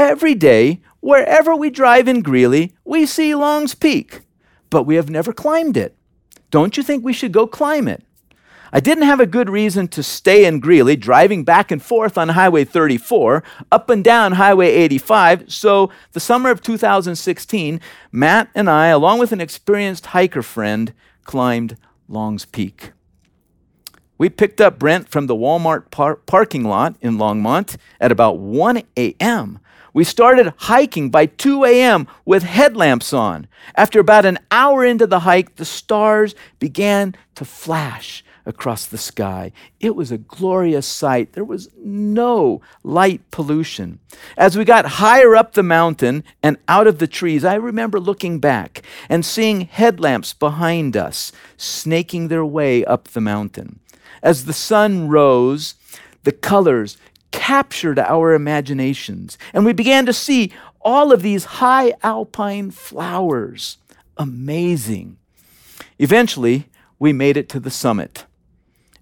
[0.01, 4.21] Every day, wherever we drive in Greeley, we see Long's Peak,
[4.71, 5.95] but we have never climbed it.
[6.49, 8.03] Don't you think we should go climb it?
[8.73, 12.29] I didn't have a good reason to stay in Greeley, driving back and forth on
[12.29, 15.53] Highway 34, up and down Highway 85.
[15.53, 17.79] So, the summer of 2016,
[18.11, 22.93] Matt and I, along with an experienced hiker friend, climbed Long's Peak.
[24.17, 28.81] We picked up Brent from the Walmart par- parking lot in Longmont at about 1
[28.97, 29.59] a.m.
[29.93, 32.07] We started hiking by 2 a.m.
[32.25, 33.47] with headlamps on.
[33.75, 39.51] After about an hour into the hike, the stars began to flash across the sky.
[39.79, 41.33] It was a glorious sight.
[41.33, 43.99] There was no light pollution.
[44.37, 48.39] As we got higher up the mountain and out of the trees, I remember looking
[48.39, 53.79] back and seeing headlamps behind us snaking their way up the mountain.
[54.23, 55.75] As the sun rose,
[56.23, 56.97] the colors
[57.31, 63.77] captured our imaginations, and we began to see all of these high alpine flowers.
[64.17, 65.17] Amazing.
[65.99, 66.67] Eventually,
[66.99, 68.25] we made it to the summit.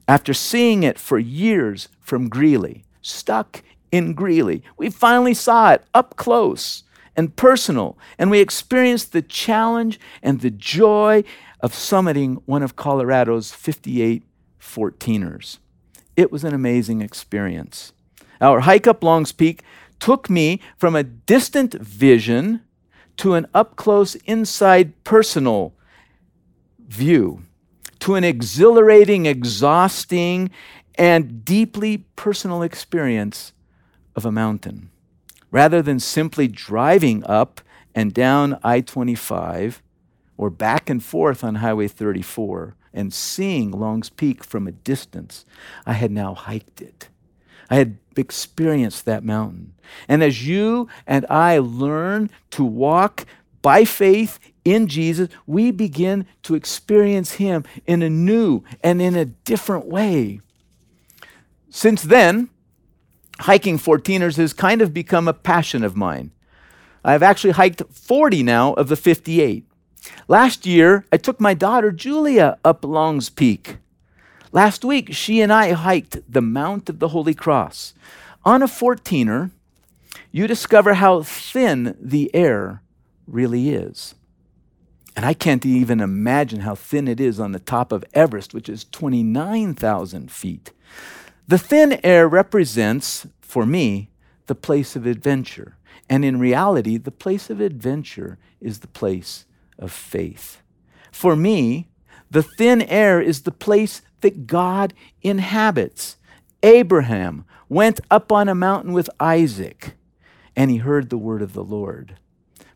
[0.07, 3.61] After seeing it for years from Greeley, stuck
[3.91, 6.83] in Greeley, we finally saw it up close
[7.15, 11.23] and personal, and we experienced the challenge and the joy
[11.59, 14.23] of summiting one of Colorado's 58
[14.61, 15.57] 14ers.
[16.15, 17.91] It was an amazing experience.
[18.41, 19.63] Our hike up Longs Peak
[19.99, 22.62] took me from a distant vision
[23.17, 25.73] to an up close, inside, personal
[26.88, 27.41] view,
[27.99, 30.49] to an exhilarating, exhausting,
[30.95, 33.52] and deeply personal experience
[34.15, 34.89] of a mountain.
[35.52, 37.62] Rather than simply driving up
[37.93, 39.81] and down I 25
[40.37, 45.46] or back and forth on Highway 34 and seeing Long's Peak from a distance,
[45.85, 47.10] I had now hiked it.
[47.69, 49.73] I had experienced that mountain.
[50.07, 53.25] And as you and I learn to walk
[53.61, 59.25] by faith in Jesus, we begin to experience Him in a new and in a
[59.25, 60.41] different way.
[61.69, 62.49] Since then,
[63.41, 66.31] hiking 14ers has kind of become a passion of mine.
[67.03, 69.65] I've actually hiked 40 now of the 58.
[70.27, 73.77] Last year, I took my daughter Julia up Longs Peak.
[74.52, 77.93] Last week, she and I hiked the Mount of the Holy Cross.
[78.43, 79.52] On a 14er,
[80.31, 82.81] you discover how thin the air
[83.27, 84.15] really is.
[85.15, 88.69] And I can't even imagine how thin it is on the top of Everest, which
[88.69, 90.71] is 29,000 feet.
[91.47, 94.10] The thin air represents, for me,
[94.47, 95.77] the place of adventure.
[96.10, 99.45] And in reality, the place of adventure is the place
[99.77, 100.62] of faith.
[101.12, 101.89] For me,
[102.31, 106.17] the thin air is the place that God inhabits.
[106.63, 109.93] Abraham went up on a mountain with Isaac,
[110.55, 112.17] and he heard the word of the Lord.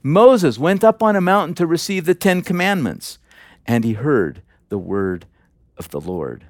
[0.01, 3.17] Moses went up on a mountain to receive the Ten Commandments,
[3.65, 5.25] and he heard the word
[5.77, 6.45] of the Lord.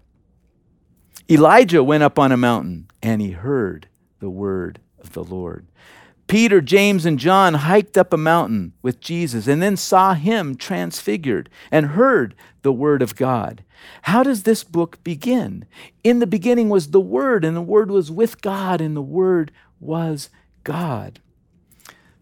[1.29, 3.87] Elijah went up on a mountain, and he heard
[4.19, 5.67] the word of the Lord.
[6.33, 11.47] Peter, James, and John hiked up a mountain with Jesus and then saw him transfigured
[11.69, 13.63] and heard the word of God.
[14.01, 15.65] How does this book begin?
[16.03, 19.51] In the beginning was the Word, and the Word was with God, and the Word
[19.79, 20.31] was
[20.63, 21.19] God.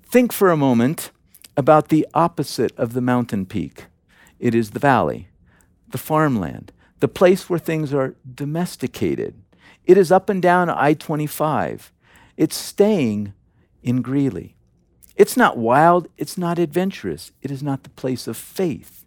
[0.04, 1.12] Think for a moment
[1.56, 3.86] about the opposite of the mountain peak
[4.40, 5.30] it is the valley,
[5.88, 9.42] the farmland, the place where things are domesticated.
[9.86, 11.94] It is up and down I 25.
[12.36, 13.32] It's staying
[13.84, 14.56] in Greeley.
[15.16, 19.06] It's not wild, it's not adventurous, it is not the place of faith.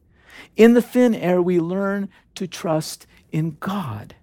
[0.57, 4.14] In the thin air, we learn to trust in God.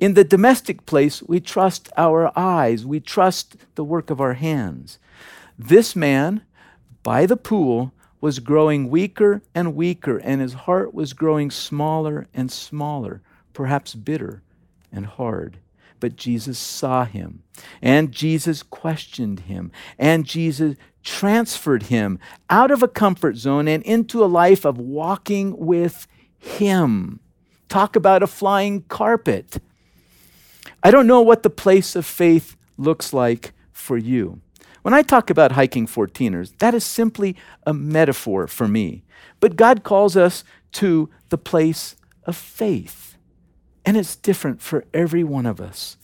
[0.00, 4.98] In the domestic place, we trust our eyes, we trust the work of our hands.
[5.58, 6.42] This man,
[7.02, 12.50] by the pool, was growing weaker and weaker, and his heart was growing smaller and
[12.50, 13.22] smaller,
[13.52, 14.42] perhaps bitter
[14.92, 15.58] and hard.
[16.00, 17.42] But Jesus saw him,
[17.82, 22.18] and Jesus questioned him, and Jesus transferred him
[22.50, 26.06] out of a comfort zone and into a life of walking with
[26.38, 27.20] him.
[27.68, 29.60] Talk about a flying carpet.
[30.82, 34.40] I don't know what the place of faith looks like for you.
[34.82, 37.36] When I talk about hiking 14ers, that is simply
[37.66, 39.04] a metaphor for me.
[39.40, 43.17] But God calls us to the place of faith.
[43.88, 45.96] And it's different for every one of us.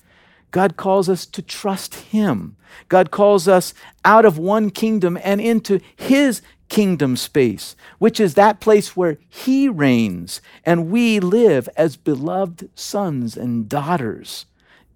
[0.53, 2.57] God calls us to trust Him.
[2.89, 3.75] God calls us
[4.07, 9.69] out of one kingdom and into His kingdom space, which is that place where He
[9.69, 14.47] reigns and we live as beloved sons and daughters,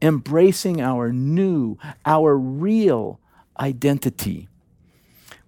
[0.00, 1.76] embracing our new,
[2.06, 3.20] our real
[3.60, 4.48] identity.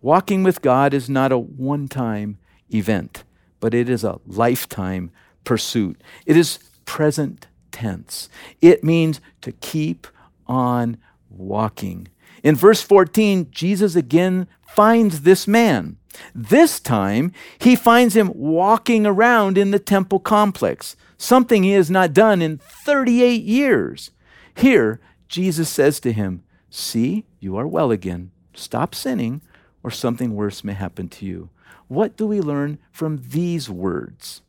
[0.03, 2.37] Walking with God is not a one time
[2.69, 3.25] event,
[3.61, 5.11] but it is a lifetime
[5.45, 5.99] pursuit.
[6.27, 6.59] It is
[6.91, 8.29] present tense.
[8.61, 10.09] It means to keep
[10.49, 10.97] on
[11.31, 12.09] walking.
[12.43, 15.99] In verse 14, Jesus again finds this man.
[16.35, 22.13] This time, he finds him walking around in the temple complex, something he has not
[22.13, 24.11] done in 38 years.
[24.57, 28.33] Here, Jesus says to him, See, you are well again.
[28.53, 29.43] Stop sinning,
[29.85, 31.51] or something worse may happen to you.
[31.87, 34.43] What do we learn from these words?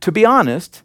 [0.00, 0.82] To be honest,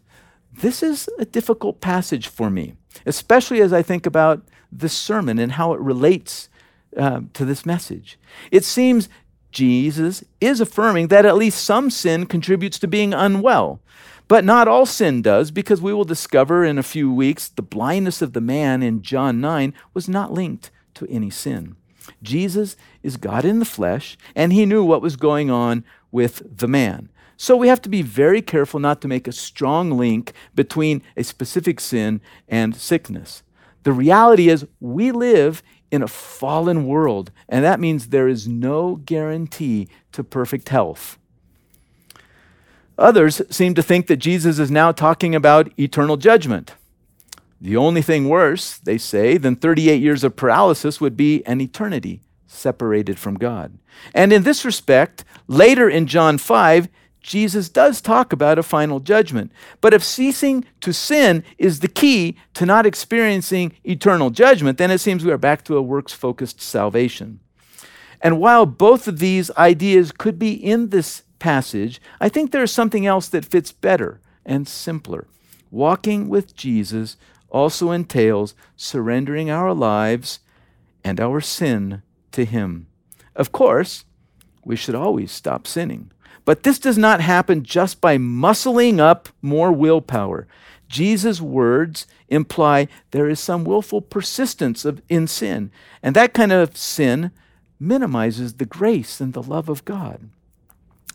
[0.52, 2.74] this is a difficult passage for me,
[3.06, 6.48] especially as I think about this sermon and how it relates
[6.96, 8.18] uh, to this message.
[8.50, 9.08] It seems
[9.50, 13.80] Jesus is affirming that at least some sin contributes to being unwell.
[14.28, 18.22] But not all sin does, because we will discover in a few weeks the blindness
[18.22, 21.76] of the man in John 9 was not linked to any sin.
[22.22, 26.68] Jesus is God in the flesh, and he knew what was going on with the
[26.68, 27.10] man.
[27.42, 31.24] So we have to be very careful not to make a strong link between a
[31.24, 33.42] specific sin and sickness.
[33.82, 38.94] The reality is, we live in a fallen world, and that means there is no
[38.94, 41.18] guarantee to perfect health.
[42.96, 46.74] Others seem to think that Jesus is now talking about eternal judgment.
[47.60, 52.20] The only thing worse, they say, than 38 years of paralysis would be an eternity
[52.46, 53.78] separated from God.
[54.14, 56.88] And in this respect, later in John 5,
[57.22, 59.52] Jesus does talk about a final judgment.
[59.80, 64.98] But if ceasing to sin is the key to not experiencing eternal judgment, then it
[64.98, 67.40] seems we are back to a works focused salvation.
[68.20, 72.70] And while both of these ideas could be in this passage, I think there is
[72.70, 75.26] something else that fits better and simpler.
[75.70, 77.16] Walking with Jesus
[77.50, 80.40] also entails surrendering our lives
[81.04, 82.02] and our sin
[82.32, 82.86] to Him.
[83.34, 84.04] Of course,
[84.64, 86.10] we should always stop sinning.
[86.44, 90.46] But this does not happen just by muscling up more willpower.
[90.88, 95.70] Jesus' words imply there is some willful persistence of, in sin,
[96.02, 97.30] and that kind of sin
[97.80, 100.28] minimizes the grace and the love of God.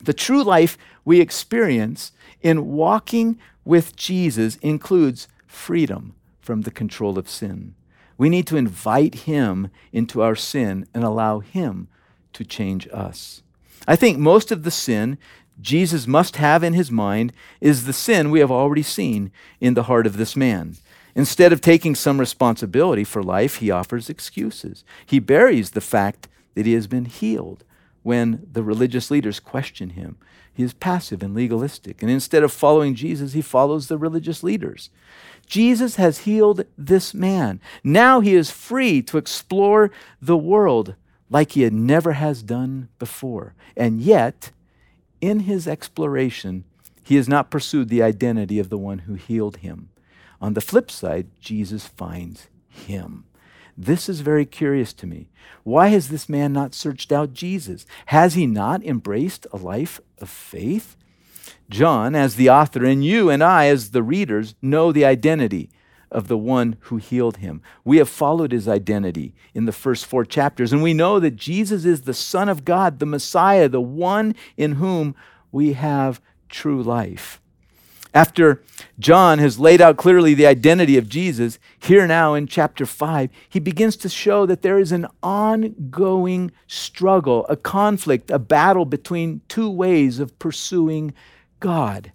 [0.01, 2.11] The true life we experience
[2.41, 7.75] in walking with Jesus includes freedom from the control of sin.
[8.17, 11.87] We need to invite Him into our sin and allow Him
[12.33, 13.43] to change us.
[13.85, 15.17] I think most of the sin
[15.59, 19.83] Jesus must have in his mind is the sin we have already seen in the
[19.83, 20.75] heart of this man.
[21.15, 24.83] Instead of taking some responsibility for life, he offers excuses.
[25.05, 27.63] He buries the fact that he has been healed
[28.03, 30.17] when the religious leaders question him.
[30.53, 32.01] He is passive and legalistic.
[32.01, 34.89] And instead of following Jesus, he follows the religious leaders.
[35.47, 37.59] Jesus has healed this man.
[37.83, 40.95] Now he is free to explore the world
[41.29, 43.53] like he had never has done before.
[43.75, 44.51] And yet,
[45.21, 46.63] in his exploration,
[47.03, 49.89] he has not pursued the identity of the one who healed him.
[50.41, 53.25] On the flip side, Jesus finds him.
[53.77, 55.29] This is very curious to me.
[55.63, 57.85] Why has this man not searched out Jesus?
[58.07, 60.95] Has he not embraced a life of faith?
[61.69, 65.69] John, as the author, and you and I, as the readers, know the identity
[66.11, 67.61] of the one who healed him.
[67.83, 71.85] We have followed his identity in the first four chapters, and we know that Jesus
[71.85, 75.15] is the Son of God, the Messiah, the one in whom
[75.51, 77.41] we have true life.
[78.13, 78.63] After
[78.97, 83.59] John has laid out clearly the identity of Jesus, here now in chapter 5, he
[83.59, 89.69] begins to show that there is an ongoing struggle, a conflict, a battle between two
[89.69, 91.13] ways of pursuing
[91.59, 92.11] God.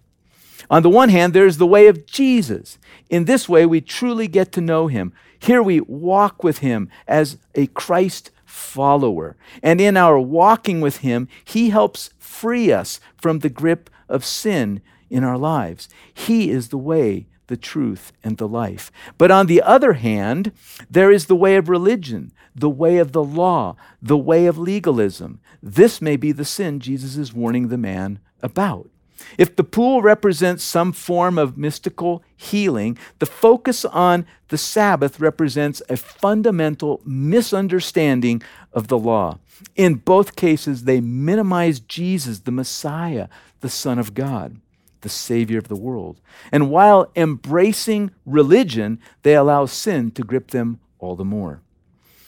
[0.69, 2.77] On the one hand, there's the way of Jesus.
[3.09, 5.13] In this way, we truly get to know him.
[5.39, 9.35] Here we walk with him as a Christ follower.
[9.61, 14.81] And in our walking with him, he helps free us from the grip of sin
[15.09, 15.89] in our lives.
[16.13, 18.91] He is the way, the truth, and the life.
[19.17, 20.51] But on the other hand,
[20.89, 25.39] there is the way of religion, the way of the law, the way of legalism.
[25.61, 28.89] This may be the sin Jesus is warning the man about.
[29.37, 35.81] If the pool represents some form of mystical healing, the focus on the Sabbath represents
[35.89, 39.39] a fundamental misunderstanding of the law.
[39.75, 43.27] In both cases, they minimize Jesus, the Messiah,
[43.61, 44.57] the Son of God,
[45.01, 46.19] the Savior of the world.
[46.51, 51.61] And while embracing religion, they allow sin to grip them all the more.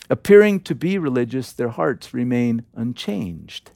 [0.10, 3.72] Appearing to be religious, their hearts remain unchanged.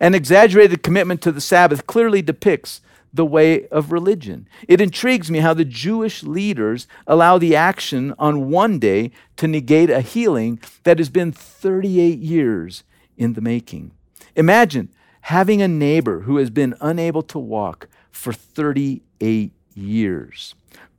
[0.00, 2.80] An exaggerated commitment to the Sabbath clearly depicts
[3.12, 4.48] the way of religion.
[4.66, 9.88] It intrigues me how the Jewish leaders allow the action on one day to negate
[9.88, 12.82] a healing that has been 38 years
[13.16, 13.92] in the making.
[14.34, 14.88] Imagine
[15.22, 20.54] having a neighbor who has been unable to walk for 38 years.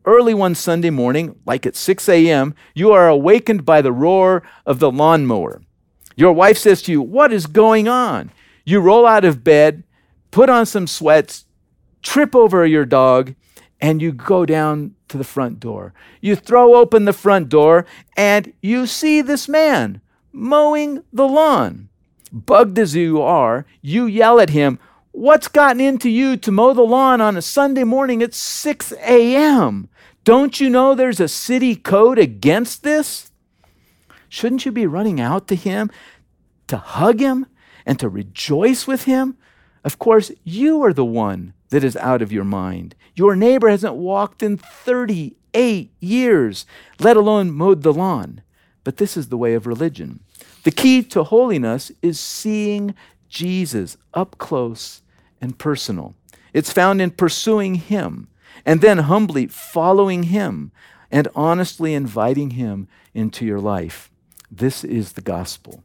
[0.06, 4.80] Early one Sunday morning, like at 6 a.m., you are awakened by the roar of
[4.80, 5.62] the lawnmower.
[6.16, 8.32] Your wife says to you, What is going on?
[8.66, 9.84] You roll out of bed,
[10.32, 11.46] put on some sweats,
[12.02, 13.36] trip over your dog,
[13.80, 15.94] and you go down to the front door.
[16.20, 17.86] You throw open the front door,
[18.18, 20.02] and you see this man
[20.34, 21.90] mowing the lawn.
[22.32, 24.80] Bugged as you are, you yell at him,
[25.12, 29.88] What's gotten into you to mow the lawn on a Sunday morning at 6 a.m.?
[30.26, 33.32] Don't you know there's a city code against this?
[34.28, 35.90] Shouldn't you be running out to him
[36.68, 37.46] to hug him
[37.86, 39.38] and to rejoice with him,
[39.84, 42.96] of course, you are the one that is out of your mind.
[43.16, 46.66] Your neighbor hasn't walked in 38 years,
[47.00, 48.42] let alone mowed the lawn.
[48.84, 50.22] But this is the way of religion.
[50.64, 52.96] The key to holiness is seeing
[53.30, 55.02] Jesus up close
[55.40, 56.16] and personal.
[56.54, 58.28] It's found in pursuing him
[58.66, 60.72] and then humbly following him
[61.12, 64.10] and honestly inviting him into your life.
[64.50, 65.84] This is the gospel.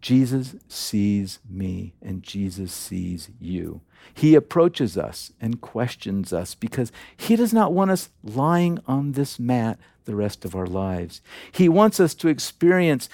[0.00, 3.82] Jesus sees me and Jesus sees you.
[4.14, 9.38] He approaches us and questions us because he does not want us lying on this
[9.38, 11.20] mat the rest of our lives.
[11.52, 13.08] He wants us to experience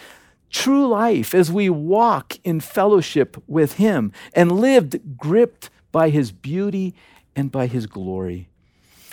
[0.51, 6.95] true life as we walk in fellowship with him and lived gripped by his beauty
[7.35, 8.49] and by his glory.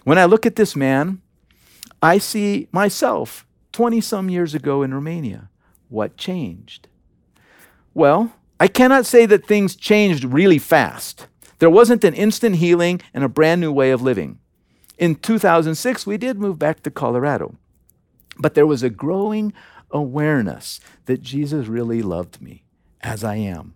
[0.03, 1.21] When I look at this man,
[2.01, 5.49] I see myself 20 some years ago in Romania.
[5.89, 6.87] What changed?
[7.93, 11.27] Well, I cannot say that things changed really fast.
[11.59, 14.39] There wasn't an instant healing and a brand new way of living.
[14.97, 17.55] In 2006, we did move back to Colorado,
[18.37, 19.53] but there was a growing
[19.91, 22.63] awareness that Jesus really loved me
[23.01, 23.75] as I am.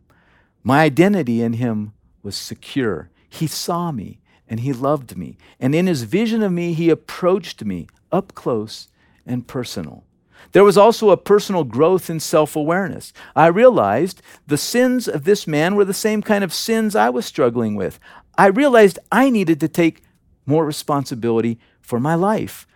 [0.64, 1.94] My identity in him
[2.24, 3.10] was secure.
[3.30, 5.38] He saw me and he loved me.
[5.60, 8.88] And in his vision of me, he approached me up close
[9.26, 10.04] and personal.
[10.52, 13.14] There was also a personal growth in self awareness.
[13.36, 17.26] I realized the sins of this man were the same kind of sins I was
[17.26, 18.00] struggling with.
[18.38, 20.04] I realized I needed to take
[20.46, 22.68] more responsibility for my life.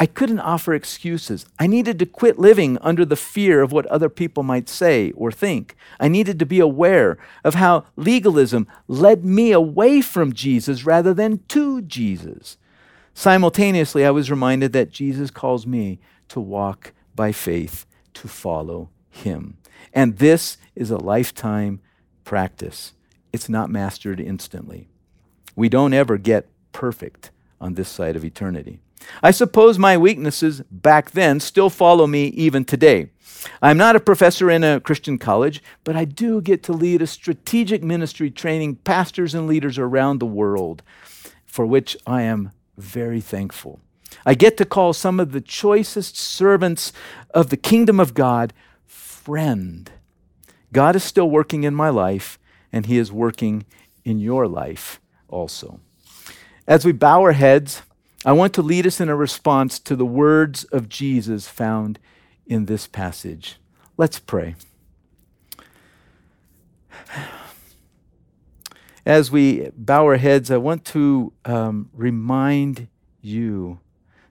[0.00, 1.44] I couldn't offer excuses.
[1.58, 5.32] I needed to quit living under the fear of what other people might say or
[5.32, 5.74] think.
[5.98, 11.40] I needed to be aware of how legalism led me away from Jesus rather than
[11.48, 12.58] to Jesus.
[13.12, 15.98] Simultaneously, I was reminded that Jesus calls me
[16.28, 19.58] to walk by faith, to follow him.
[19.92, 21.80] And this is a lifetime
[22.22, 22.92] practice.
[23.32, 24.88] It's not mastered instantly.
[25.56, 28.78] We don't ever get perfect on this side of eternity.
[29.20, 33.10] I suppose my weaknesses back then still follow me even today.
[33.60, 37.06] I'm not a professor in a Christian college, but I do get to lead a
[37.08, 40.84] strategic ministry training pastors and leaders around the world,
[41.46, 43.80] for which I am very thankful.
[44.24, 46.92] I get to call some of the choicest servants
[47.32, 48.52] of the kingdom of God
[48.86, 49.90] friend.
[50.72, 52.38] God is still working in my life,
[52.72, 53.64] and He is working
[54.04, 55.80] in your life also.
[56.66, 57.82] As we bow our heads,
[58.24, 61.98] I want to lead us in a response to the words of Jesus found
[62.46, 63.56] in this passage.
[63.96, 64.56] Let's pray.
[69.06, 72.88] As we bow our heads, I want to um, remind
[73.22, 73.80] you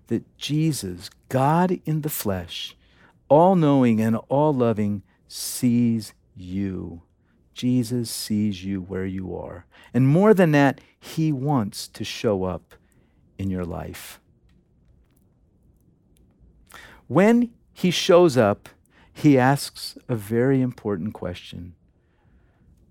[0.07, 2.75] that Jesus, God in the flesh,
[3.29, 7.01] all knowing and all loving, sees you.
[7.53, 9.65] Jesus sees you where you are.
[9.93, 12.75] And more than that, he wants to show up
[13.37, 14.19] in your life.
[17.07, 18.69] When he shows up,
[19.13, 21.73] he asks a very important question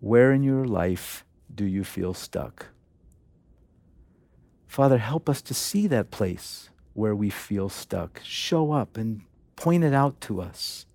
[0.00, 2.66] Where in your life do you feel stuck?
[4.66, 8.20] Father, help us to see that place where we feel stuck.
[8.24, 9.22] Show up and
[9.54, 10.86] point it out to us.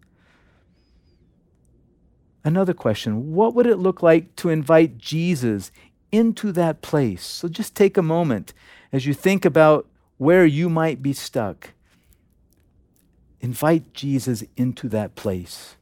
[2.43, 5.71] Another question What would it look like to invite Jesus
[6.11, 7.23] into that place?
[7.23, 8.53] So just take a moment
[8.91, 9.87] as you think about
[10.17, 11.71] where you might be stuck.
[13.39, 15.75] Invite Jesus into that place.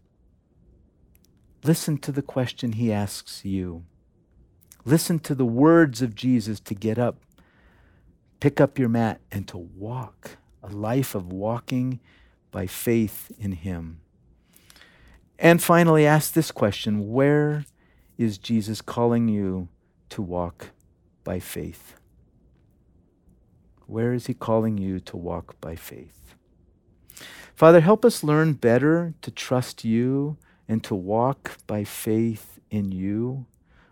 [1.64, 3.84] Listen to the question he asks you.
[4.86, 7.18] Listen to the words of Jesus to get up,
[8.40, 12.00] pick up your mat, and to walk a life of walking
[12.52, 14.02] by faith in him.
[15.38, 17.66] And finally, ask this question Where
[18.18, 19.70] is Jesus calling you
[20.10, 20.72] to walk
[21.24, 21.96] by faith?
[23.90, 26.36] Where is He calling you to walk by faith?
[27.56, 30.38] Father, help us learn better to trust you
[30.68, 33.48] and to walk by faith in you.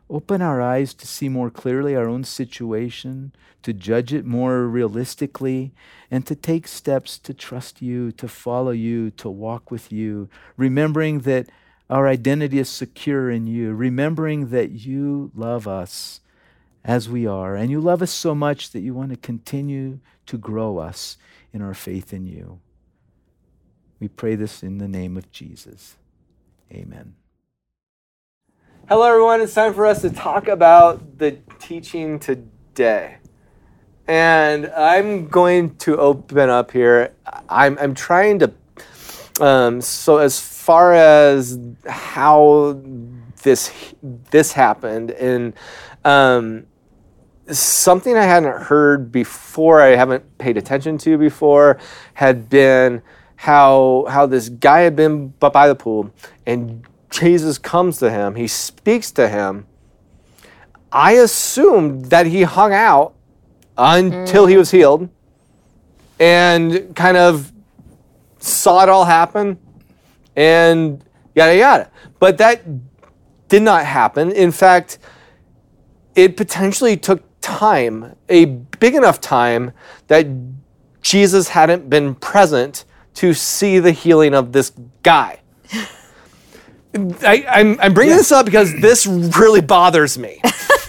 [0.09, 3.33] Open our eyes to see more clearly our own situation,
[3.63, 5.73] to judge it more realistically,
[6.09, 11.19] and to take steps to trust you, to follow you, to walk with you, remembering
[11.21, 11.49] that
[11.89, 16.21] our identity is secure in you, remembering that you love us
[16.83, 17.55] as we are.
[17.55, 21.17] And you love us so much that you want to continue to grow us
[21.53, 22.59] in our faith in you.
[23.99, 25.97] We pray this in the name of Jesus.
[26.71, 27.15] Amen.
[28.89, 29.41] Hello, everyone.
[29.41, 33.17] It's time for us to talk about the teaching today.
[34.07, 37.13] And I'm going to open up here.
[37.49, 38.53] I'm, I'm trying to,
[39.41, 42.81] um, so as far as how
[43.43, 43.73] this
[44.31, 45.53] this happened, and
[46.05, 46.65] um,
[47.51, 51.77] something I hadn't heard before, I haven't paid attention to before,
[52.13, 53.01] had been
[53.35, 56.13] how how this guy had been by the pool
[56.45, 59.65] and Jesus comes to him, he speaks to him.
[60.91, 63.13] I assumed that he hung out
[63.77, 64.49] until mm.
[64.49, 65.09] he was healed
[66.19, 67.51] and kind of
[68.39, 69.57] saw it all happen
[70.35, 71.03] and
[71.35, 71.91] yada yada.
[72.19, 72.63] But that
[73.47, 74.31] did not happen.
[74.31, 74.99] In fact,
[76.15, 79.71] it potentially took time, a big enough time
[80.07, 80.27] that
[81.01, 82.85] Jesus hadn't been present
[83.15, 84.71] to see the healing of this
[85.03, 85.39] guy.
[86.95, 88.17] I, am I'm, I'm bringing yeah.
[88.17, 90.41] this up because this really bothers me.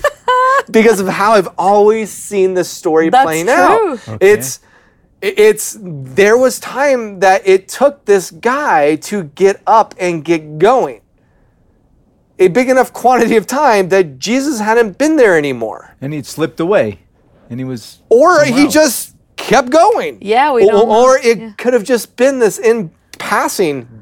[0.70, 3.55] because of how I've always seen this story That's playing true.
[3.55, 4.09] out.
[4.09, 4.32] Okay.
[4.32, 4.61] It's
[5.20, 11.01] it's there was time that it took this guy to get up and get going
[12.38, 15.96] a big enough quantity of time that Jesus hadn't been there anymore.
[16.01, 17.01] And he'd slipped away.
[17.51, 18.01] And he was.
[18.09, 18.74] Or he else.
[18.74, 20.18] just kept going.
[20.20, 20.88] Yeah, we don't.
[20.88, 21.53] Or, or it yeah.
[21.57, 23.97] could have just been this in passing,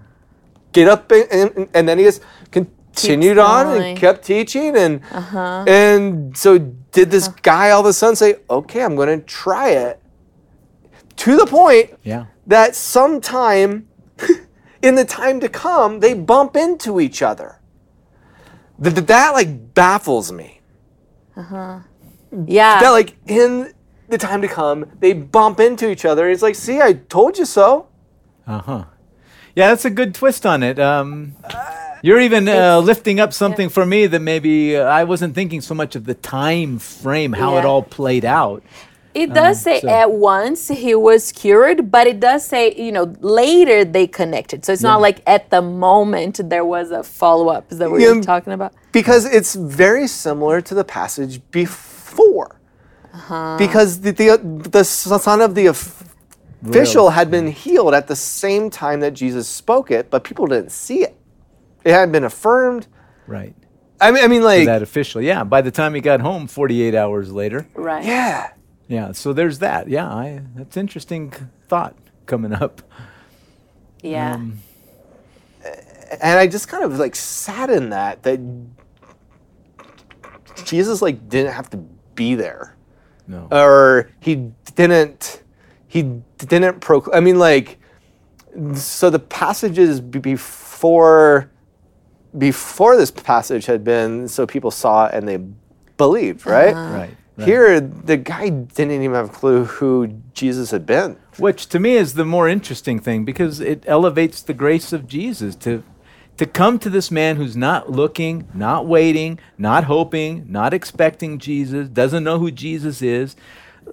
[0.76, 4.76] get up and, and, and then he just continued on and kept teaching.
[4.76, 5.64] And, uh-huh.
[5.66, 7.38] and so did this uh-huh.
[7.42, 10.00] guy all of a sudden say, okay, I'm going to try it.
[11.16, 12.26] To the point yeah.
[12.46, 13.88] that sometime
[14.82, 17.58] in the time to come, they bump into each other.
[18.78, 20.60] That, that like baffles me.
[21.34, 21.78] Uh huh.
[22.46, 22.80] Yeah.
[22.80, 23.72] That like in
[24.08, 26.28] the time to come, they bump into each other.
[26.28, 27.88] He's like, "See, I told you so."
[28.46, 28.84] Uh huh.
[29.56, 30.78] Yeah, that's a good twist on it.
[30.78, 31.34] Um,
[32.02, 35.74] you're even uh, lifting up something for me that maybe uh, I wasn't thinking so
[35.74, 38.62] much of the time frame, how it all played out.
[39.14, 43.14] It does say so- at once he was cured, but it does say, you know,
[43.20, 44.66] later they connected.
[44.66, 47.72] So it's not like at the moment there was a follow up.
[47.72, 48.12] Is that what Yeah.
[48.12, 48.74] you're talking about?
[48.92, 52.60] because it's very similar to the passage before.
[53.58, 54.36] Because the, the
[54.70, 55.68] the son of the
[56.64, 60.72] official had been healed at the same time that Jesus spoke it, but people didn't
[60.72, 61.16] see it.
[61.84, 62.86] It hadn't been affirmed.
[63.26, 63.54] Right.
[64.00, 65.22] I mean, I mean, like, That official.
[65.22, 65.44] Yeah.
[65.44, 67.68] By the time he got home, 48 hours later.
[67.74, 68.04] Right.
[68.04, 68.50] yeah,
[68.88, 69.12] Yeah.
[69.12, 69.88] So there's that.
[69.88, 70.08] Yeah.
[70.08, 71.32] I, that's interesting
[71.68, 71.96] thought
[72.26, 72.82] coming up.
[74.02, 74.34] Yeah.
[74.34, 74.58] Um,
[76.22, 78.38] and I just kind of like sat in that that
[80.64, 81.78] Jesus like didn't have to
[82.14, 82.76] be there.
[83.28, 83.48] No.
[83.50, 85.42] or he didn't
[85.88, 87.78] he didn't pro i mean like
[88.74, 91.50] so the passages before
[92.36, 95.38] before this passage had been so people saw it and they
[95.96, 96.96] believed right uh-huh.
[96.96, 97.16] right.
[97.36, 97.46] right.
[97.46, 101.94] here the guy didn't even have a clue who jesus had been Which to me
[101.94, 105.82] is the more interesting thing because it elevates the grace of Jesus to
[106.38, 111.88] to come to this man who's not looking, not waiting, not hoping, not expecting Jesus,
[111.88, 113.36] doesn't know who Jesus is.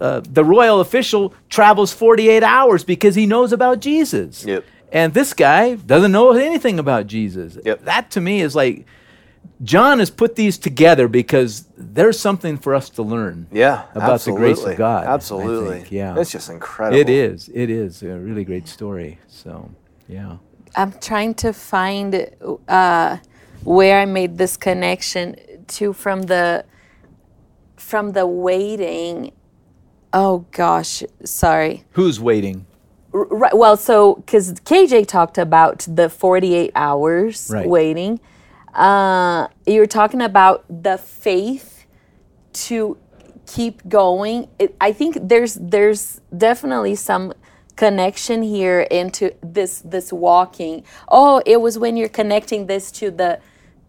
[0.02, 4.44] Uh, the royal official travels 48 hours because he knows about Jesus.
[4.44, 4.66] Yep.
[4.92, 7.58] And this guy doesn't know anything about Jesus.
[7.64, 7.86] Yep.
[7.86, 8.86] That to me is like
[9.64, 13.48] John has put these together because there's something for us to learn.
[13.52, 14.78] yeah About the grace of.
[14.78, 16.18] God, absolutely yeah.
[16.20, 17.50] it's just incredible It is.
[17.54, 19.20] It is a really great story.
[19.28, 19.72] So,
[20.08, 20.38] yeah.
[20.76, 22.30] I'm trying to find
[22.68, 23.18] uh,
[23.64, 25.36] where I made this connection
[25.68, 26.66] to from the
[27.78, 29.32] from the waiting.
[30.14, 31.84] Oh gosh, sorry.
[31.92, 32.66] Who's waiting?
[33.14, 33.56] R- Right.
[33.58, 37.68] Well, so because KJ talked about the 48 hours Right.
[37.68, 38.20] waiting,
[38.76, 41.86] uh, you're talking about the faith
[42.54, 42.98] to
[43.48, 44.48] keep going.
[44.60, 47.34] It, I think there's there's definitely some
[47.76, 50.84] connection here into this this walking.
[51.10, 53.40] Oh, it was when you're connecting this to the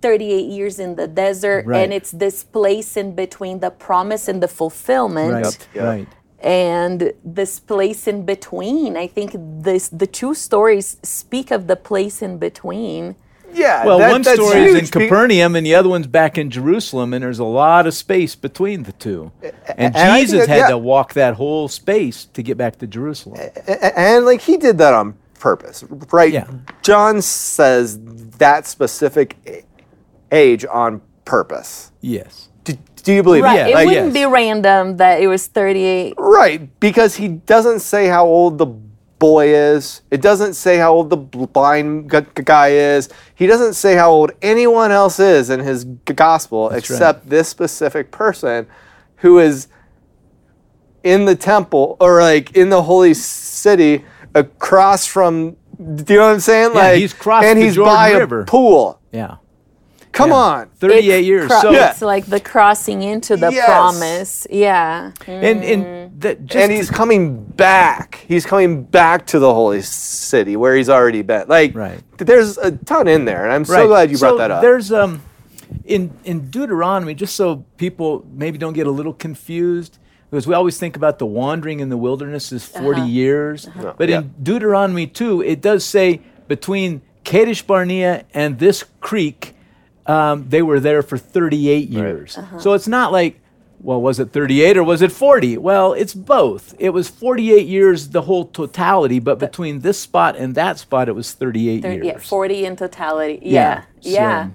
[0.08, 1.80] 38 years in the desert, Right.
[1.82, 5.68] and it's this place in between the promise and the fulfillment Right.
[5.74, 5.84] Yep.
[5.92, 6.08] Right.
[6.40, 6.98] and
[7.40, 9.30] this place in between i think
[9.68, 10.86] this the two stories
[11.20, 13.02] speak of the place in between
[13.62, 16.46] yeah Well, that- one that's story is in Capernaum and the other one's back in
[16.58, 19.20] Jerusalem, and there's a lot of space between the two.
[19.84, 20.74] And and Jesus that- had yeah.
[20.76, 23.38] to walk that whole space to get back to Jerusalem.
[23.40, 25.06] A- and like he did that on
[25.50, 25.78] purpose
[26.20, 26.46] right Yeah.
[26.88, 27.86] john says
[28.44, 29.62] that specific a-
[30.34, 32.48] age on purpose Yes.
[32.64, 34.14] do, do you believe right it it like- wouldn't yes.
[34.14, 38.66] be random that it was 38 right because he doesn't say how old the
[39.18, 43.72] boy is it doesn't say how old the blind gu- gu- guy is he doesn't
[43.74, 46.78] say how old anyone else is in his g- gospel right.
[46.78, 48.66] except this specific person
[49.18, 49.68] who is
[51.02, 54.04] in the temple or like in the holy city
[54.34, 56.70] across from do you know what I'm saying?
[56.74, 58.40] Yeah, like he's crossed and the he's Jordan by River.
[58.42, 59.00] a pool.
[59.10, 59.36] Yeah.
[60.14, 60.36] Come Yeah.
[60.36, 60.68] on.
[60.78, 61.48] 38 It's years.
[61.48, 61.90] cro- so, Yeah.
[61.90, 63.66] it's like the crossing into the Yes.
[63.66, 68.24] promise yeah and, and that just and he's coming back.
[68.28, 71.44] He's coming back to the holy city where he's already been.
[71.48, 71.98] Like Right.
[72.18, 73.86] there's a ton in there, and I'm so Right.
[73.86, 74.62] glad you brought that up.
[74.62, 75.20] There's um
[75.84, 79.98] in in Deuteronomy, just so people maybe don't get a little confused,
[80.30, 83.08] because we always think about the wandering in the wilderness as 40 Uh-huh.
[83.10, 83.68] years.
[83.98, 84.18] But Yeah.
[84.18, 89.53] in Deuteronomy 2, it does say between Kadesh Barnea and this creek,
[90.06, 92.38] um, they were there for 38 years.
[92.38, 92.58] Uh-huh.
[92.58, 93.40] So it's not like,
[93.80, 95.58] well, was it 38 or was it 40?
[95.58, 96.74] Well, it's both.
[96.78, 101.12] It was 48 years, the whole totality, but between this spot and that spot, it
[101.14, 102.06] was 38 Thir- years.
[102.06, 104.54] yeah 40 in totality yeah yeah, so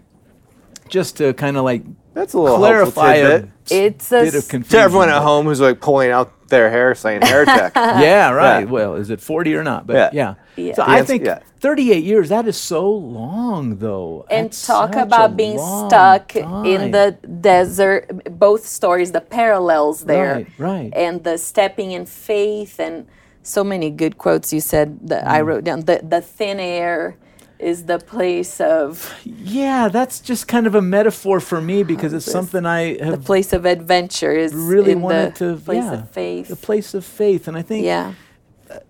[0.89, 1.83] just to kind of like
[2.13, 3.43] That's a little clarify a.
[3.71, 4.77] It's a bit of confusion.
[4.79, 7.71] to everyone at home who's like pulling out their hair saying heretic.
[7.75, 8.61] Yeah, right.
[8.61, 8.65] Yeah.
[8.65, 9.85] Well, is it 40 or not?
[9.85, 10.09] But Yeah.
[10.13, 10.33] yeah.
[10.65, 10.73] Yeah.
[10.73, 11.39] So The I think yeah.
[11.59, 14.25] 38 years, that is so long, though.
[14.31, 18.09] and That's talk about being long stuck in the desert
[18.39, 20.93] both stories the parallels there Right, right.
[20.95, 23.07] and the stepping in faith and
[23.43, 25.27] so many good quotes you said that Mm.
[25.37, 27.15] i wrote down the, the thin air
[27.59, 32.25] is the place of Yeah, that's just kind of a metaphor for me because it's
[32.25, 35.61] something I have the place of adventure is really in wanted the to.
[35.61, 37.47] place yeah, of faith The place of faith.
[37.47, 38.13] And I think yeah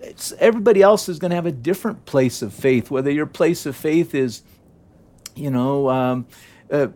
[0.01, 2.91] it's, everybody else is going to have a different place of faith.
[2.91, 4.43] Whether your place of faith is,
[5.35, 6.27] you know, um,
[6.71, 6.87] uh,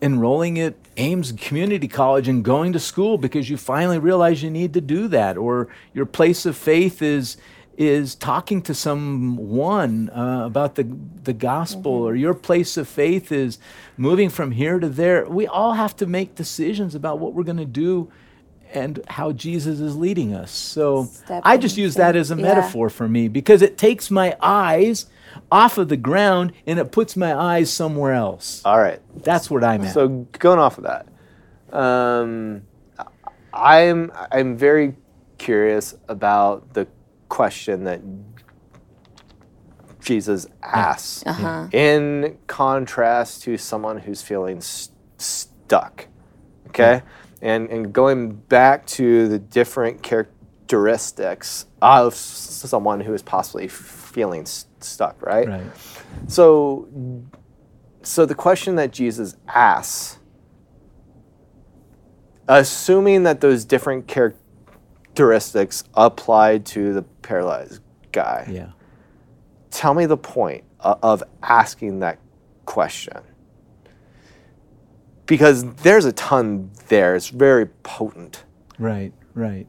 [0.00, 4.74] enrolling at Aims Community College and going to school because you finally realize you need
[4.74, 7.36] to do that, or your place of faith is
[7.76, 10.84] is talking to someone uh, about the
[11.24, 13.58] the gospel, or your place of faith is
[13.96, 15.24] moving from here to there.
[15.28, 18.10] We all have to make decisions about what we're going to do
[18.74, 20.50] and how Jesus is leading us.
[20.50, 22.42] So I just use that as a yeah.
[22.42, 25.06] metaphor for me because it takes my eyes
[25.50, 28.62] off of the ground and it puts my eyes somewhere else.
[28.64, 29.00] All right.
[29.22, 29.94] That's what I'm at.
[29.94, 31.06] So going off of that,
[31.76, 32.62] um,
[33.52, 34.96] I'm I'm very
[35.38, 36.86] curious about the
[37.32, 38.02] question that
[40.00, 41.66] Jesus asks Uh-huh.
[41.72, 46.08] in contrast to someone who's feeling s- stuck.
[46.68, 47.02] Okay,
[47.40, 55.16] and and going back to the different characteristics of someone who is possibly feeling stuck,
[55.22, 55.48] right?
[55.48, 55.62] right.
[56.28, 56.88] So,
[58.02, 60.18] so the question that Jesus asks,
[62.48, 64.41] assuming that those different characteristics
[65.94, 67.80] apply to the paralyzed
[68.12, 68.70] guy, Yeah.
[69.70, 72.18] tell me the point of asking that
[72.66, 73.18] question.
[75.26, 77.14] Because there's a ton there.
[77.14, 78.44] It's very potent.
[78.78, 79.66] Right, right.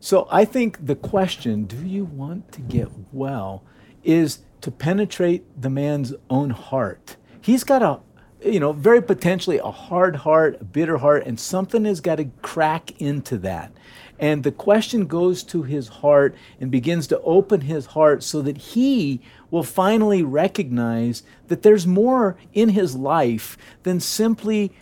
[0.00, 3.62] So I think the question, do you want to get well,
[4.02, 7.16] is to penetrate the man's own heart.
[7.40, 8.00] He's got a,
[8.46, 12.26] you know, very potentially a hard heart, a bitter heart, and something has got to
[12.42, 13.72] crack into that.
[14.18, 18.58] And the question goes to his heart and begins to open his heart so that
[18.58, 24.72] he will finally recognize that there's more in his life than simply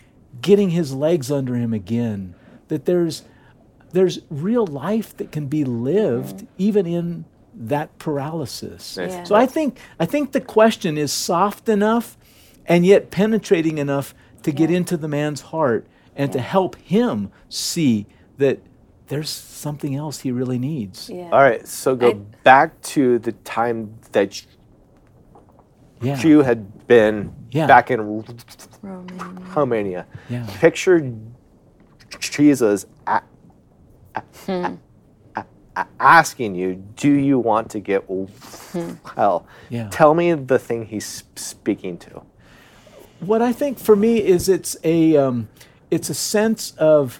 [0.41, 2.33] getting his legs under him again.
[2.67, 3.23] That there's
[3.91, 8.97] there's real life that can be lived even in that paralysis.
[8.99, 9.23] Yeah.
[9.23, 12.17] So I think I think the question is soft enough
[12.65, 14.13] and yet penetrating enough
[14.43, 18.05] to get into the man's heart and to help him see
[18.37, 18.59] that
[19.07, 21.09] there's something else he really needs.
[21.09, 21.29] Yeah.
[21.31, 24.41] All right, so go I- back to the time that
[26.01, 26.21] Yeah.
[26.21, 27.67] you had been Yeah.
[27.67, 28.01] back in
[28.81, 29.41] Romania.
[29.55, 30.05] Romania.
[30.29, 30.45] Yeah.
[30.59, 31.11] Picture
[32.19, 33.21] Jesus a-
[34.15, 34.23] a-
[35.35, 35.45] a-
[35.75, 38.09] a- asking you, "Do you want to get
[39.17, 39.89] well?" Yeah.
[39.89, 42.21] Tell me the thing he's speaking to.
[43.19, 45.47] what I think for me is it's a um,
[45.89, 47.19] it's a sense of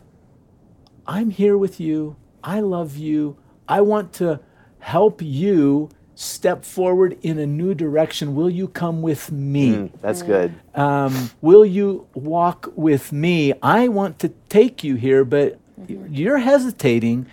[1.08, 2.16] I'm here with you.
[2.44, 3.38] I love you.
[3.68, 4.40] I want to
[4.80, 8.36] help you step forward in a new direction.
[8.36, 9.70] Will you come with me?
[9.74, 10.54] Mm, that's good.
[10.76, 13.54] um, will you walk with me?
[13.62, 17.28] I want to take you here, but you're hesitating.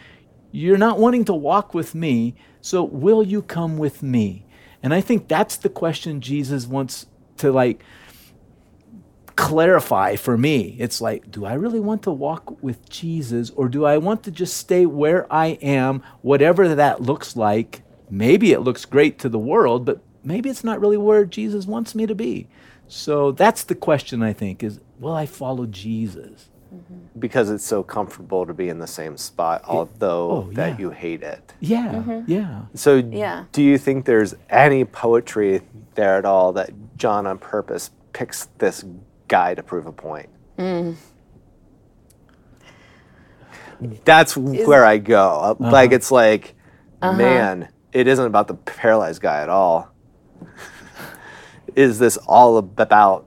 [0.53, 2.35] You're not wanting to walk with me.
[2.61, 4.45] So will you come with me?
[4.83, 7.07] And I think that's the question Jesus wants
[7.39, 7.83] to like
[9.37, 10.76] clarify for me.
[10.78, 14.30] It's like, do I really want to walk with Jesus or do I want to
[14.30, 17.82] just stay where I am, whatever that looks like?
[18.11, 21.95] Maybe it looks great to the world, but maybe it's not really where Jesus wants
[21.95, 22.49] me to be.
[22.87, 26.49] So that's the question I think is will I follow Jesus?
[26.74, 27.18] Mm-hmm.
[27.18, 31.22] Because it's so comfortable to be in the same spot, although oh, that you hate
[31.22, 31.55] it.
[31.61, 31.93] Yeah.
[31.95, 32.30] Mm-hmm.
[32.30, 32.62] Yeah.
[32.74, 33.45] So, Yeah.
[33.53, 35.62] do you think there's any poetry
[35.95, 38.85] there at all that John on purpose picks this
[39.29, 40.29] guy to prove a point?
[44.05, 45.57] That's where I go.
[45.61, 46.55] Uh, Like, it's like,
[47.03, 49.91] man, it isn't about the paralyzed guy at all.
[51.75, 53.27] Is this all about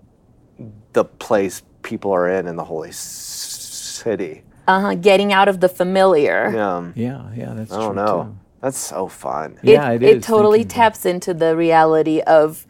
[0.94, 4.44] the place people are in in the holy city?
[4.68, 4.96] Uh-huh.
[4.96, 6.58] Getting out of the familiar.
[6.60, 8.24] Um, Yeah, yeah, that's I don't know.
[8.24, 8.38] too.
[8.62, 9.60] That's so fun.
[9.64, 12.66] Yeah, it it is totally thinking taps into the reality of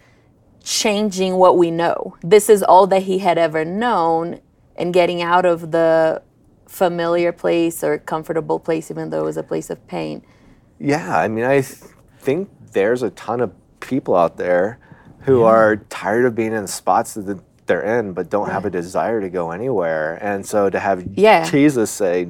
[0.68, 2.18] changing what we know.
[2.22, 4.42] This is all that he had ever known
[4.76, 6.22] and getting out of the
[6.68, 10.22] familiar place or comfortable place, even though it was a place of pain.
[10.78, 11.80] Yeah, I mean, I th-
[12.20, 14.78] think there's a ton of people out there
[15.22, 18.70] who are tired of being in the spots that they're in, but don't have a
[18.70, 20.20] desire to go anywhere.
[20.22, 21.50] And so to have Yeah.
[21.50, 22.28] Jesus say,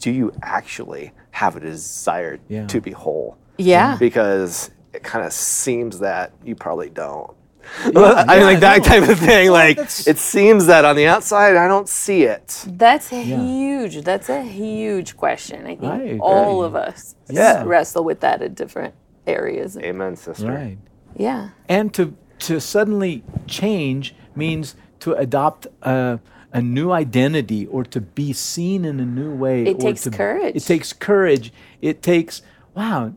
[0.00, 2.66] "Do you actually have a desire Yeah.
[2.66, 3.96] to be whole?" Yeah.
[3.98, 7.30] Because it kind of seems that you probably don't.
[7.84, 8.84] I mean, like that no.
[8.84, 9.50] type of thing.
[9.62, 12.64] Like that's- it seems that on the outside, I don't see it.
[12.66, 14.02] That's a huge.
[14.02, 15.62] That's a huge question.
[15.64, 16.18] I think I agree.
[16.20, 17.62] all of us Yeah.
[17.64, 18.94] wrestle with that at different
[19.26, 19.76] areas.
[19.78, 20.50] Amen, sister.
[20.52, 20.78] Right.
[21.16, 21.50] Yeah.
[21.68, 26.20] And to to suddenly change means to adopt a,
[26.52, 29.64] a new identity or to be seen in a new way.
[29.64, 30.56] It or takes to- courage.
[30.56, 31.52] It takes courage.
[31.82, 32.42] It takes
[32.74, 33.12] wow.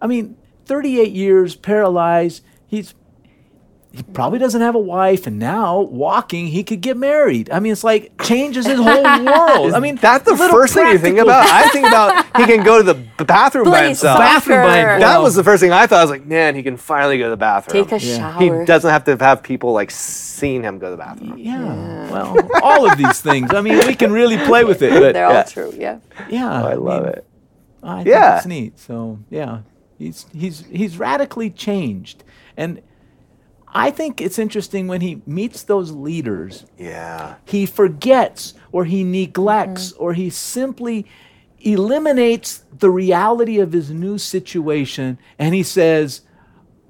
[0.00, 0.36] I mean,
[0.66, 2.42] 38 years paralyzed.
[2.66, 2.94] He's
[3.94, 7.48] he probably doesn't have a wife, and now walking, he could get married.
[7.50, 9.72] I mean, it's like changes his whole world.
[9.72, 11.46] I mean, That's the little first thing you think about.
[11.46, 14.18] I think about he can go to the b- bathroom by himself.
[14.18, 15.00] Bathroom by himself.
[15.00, 15.98] That was the first thing I thought.
[16.00, 17.84] I was like, man, he can finally go to the bathroom.
[17.84, 18.16] Take a Yeah.
[18.38, 18.60] shower.
[18.60, 21.38] he doesn't have to have people like seeing him go to the bathroom.
[21.38, 23.54] Yeah, well, all of these things.
[23.54, 25.42] I mean, we can really play with it, but They're all Yeah.
[25.44, 25.72] true.
[25.76, 25.98] Yeah.
[26.28, 27.26] yeah, oh, I love mean, it.
[27.84, 28.36] I think Yeah.
[28.38, 28.78] it's neat.
[28.80, 29.58] So yeah,
[29.98, 32.24] he's he's he's radically changed,
[32.56, 32.80] and
[33.74, 36.64] I think it's interesting when he meets those leaders.
[36.78, 37.34] Yeah.
[37.44, 40.02] He forgets, or he neglects, mm-hmm.
[40.02, 41.06] or he simply
[41.60, 46.20] eliminates the reality of his new situation, and he says,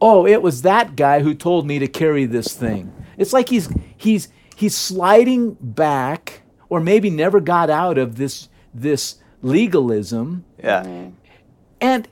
[0.01, 3.69] "Oh, it was that guy who told me to carry this thing." It's like he's
[3.97, 11.11] he's he's sliding back, or maybe never got out of this this legalism Yeah.
[11.81, 12.09] and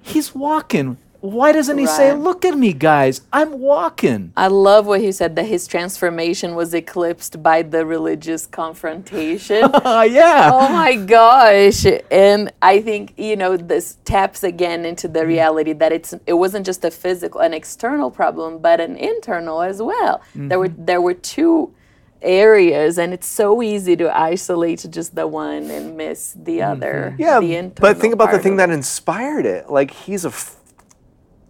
[0.00, 0.96] he's walking.
[1.22, 4.32] Why doesn't he say, Look at me, guys, I'm walking?
[4.36, 9.70] I love what he said that his transformation was eclipsed by the religious confrontation.
[9.82, 10.50] Uh, yeah.
[10.52, 15.28] oh my gosh and i think you know this taps again into the mm-hmm.
[15.28, 19.82] reality that it's it wasn't just a physical an external problem but an internal as
[19.82, 20.84] well there were mm-hmm.
[20.84, 21.74] there were two
[22.22, 26.72] areas and it's so easy to isolate just the one and miss the mm-hmm.
[26.72, 27.40] other Yeah.
[27.40, 29.70] the but think about the thing that inspired it.
[29.70, 30.56] Like he's af-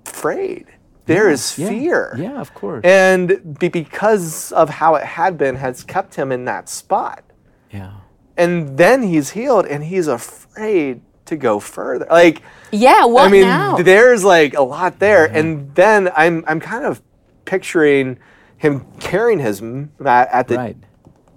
[0.06, 0.66] afraid.
[1.06, 2.14] There is yeah, fear.
[2.16, 2.84] Yeah, of course.
[2.84, 7.24] And be- because of how it had been, has kept him in that spot.
[7.70, 7.94] yeah.
[8.36, 12.06] And then he's healed, and he's afraid to go further.
[12.10, 12.40] Like,
[12.70, 15.26] yeah what I mean, now there's like a lot there.
[15.26, 17.02] And then I'm I'm kind of
[17.44, 18.18] picturing
[18.56, 20.76] him carrying his mat at the Right.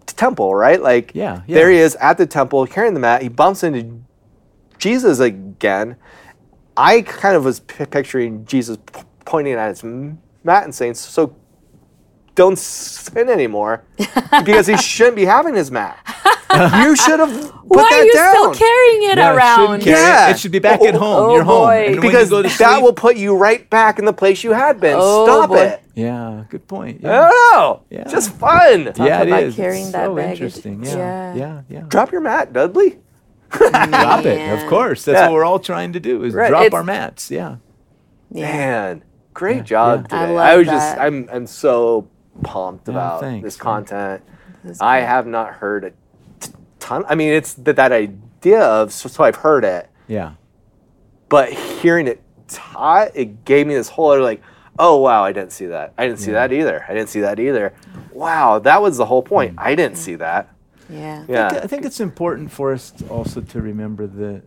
[0.06, 0.82] temple, right?
[0.82, 3.22] Like, Yeah, there he is at the temple carrying the mat.
[3.22, 4.00] He bumps into
[4.78, 5.98] Jesus again.
[6.78, 11.36] I kind of was pi picturing Jesus p- pointing at his mat and saying, "So
[12.36, 13.84] don't sin anymore,
[14.44, 15.98] because he shouldn't be having his mat.
[16.84, 19.82] you should have put why that are you down." still carrying it Yeah, it around
[19.82, 20.04] carry it.
[20.04, 20.30] Yeah.
[20.32, 21.30] It should be back at Oh, home.
[21.30, 21.64] oh You're home.
[21.64, 21.86] boy.
[21.88, 24.14] And when because you go to that sleep- will put you right back in the
[24.14, 24.98] place you had been.
[25.00, 25.58] Oh, Stop boy.
[25.60, 25.82] it.
[25.96, 27.06] Yeah, good point.
[27.06, 27.82] I Yeah, don't know.
[27.90, 28.04] Yeah.
[28.10, 28.92] Just fun.
[28.98, 29.56] yeah it about is.
[29.56, 30.42] carrying It's that so baggage.
[30.42, 30.84] interesting.
[30.84, 31.34] Yeah, Yeah.
[31.36, 31.82] yeah, yeah.
[31.88, 33.00] Drop your mat, Dudley.
[33.60, 34.52] Drop it.
[34.64, 35.06] Of course.
[35.06, 35.28] That's Yeah.
[35.28, 36.50] what we're all trying to do is Right.
[36.50, 37.30] drop It's- our mats.
[37.32, 37.56] Yeah.
[38.32, 38.52] yeah.
[38.52, 39.04] Man,
[39.34, 40.18] great Yeah, job yeah.
[40.18, 40.34] I today.
[40.36, 42.08] love was just I'm I'm so
[42.44, 44.22] pumped Yeah, about thanks, this content.
[44.64, 45.90] This I have not heard a
[46.40, 47.06] t- ton.
[47.08, 50.32] I mean, it's that that idea of so, so I've heard it, Yeah.
[51.30, 54.42] but hearing it taught, it gave me this whole other like,
[54.80, 55.94] oh wow, I didn't see that.
[55.98, 56.84] I didn't see that either.
[56.90, 57.74] I didn't see that either.
[58.12, 59.52] Wow, that was the whole point.
[59.54, 59.60] Hmm.
[59.60, 60.50] I didn't see that.
[60.90, 61.48] Yeah Yeah.
[61.64, 64.42] I think it's important for us to also to remember the,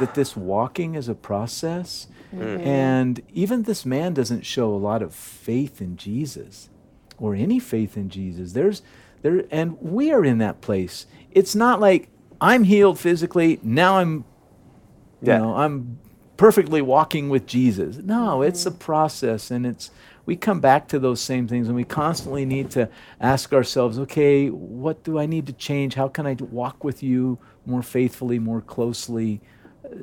[0.00, 2.08] that this walking is a process.
[2.34, 2.66] Mm-hmm.
[2.66, 6.68] And even this man doesn't show a lot of faith in Jesus
[7.18, 8.52] or any faith in Jesus.
[8.52, 8.82] There's
[9.22, 11.06] there and we are in that place.
[11.30, 12.08] It's not like
[12.40, 14.24] I'm healed physically, now I'm
[15.22, 15.38] you Yeah.
[15.38, 15.98] know, I'm
[16.36, 17.98] perfectly walking with Jesus.
[17.98, 18.78] No, it's a mm-hmm.
[18.78, 19.90] process and it's
[20.26, 22.88] we come back to those same things and we constantly need to
[23.20, 25.94] ask ourselves, okay, what do I need to change?
[25.94, 29.40] How can I walk with you more faithfully, more closely?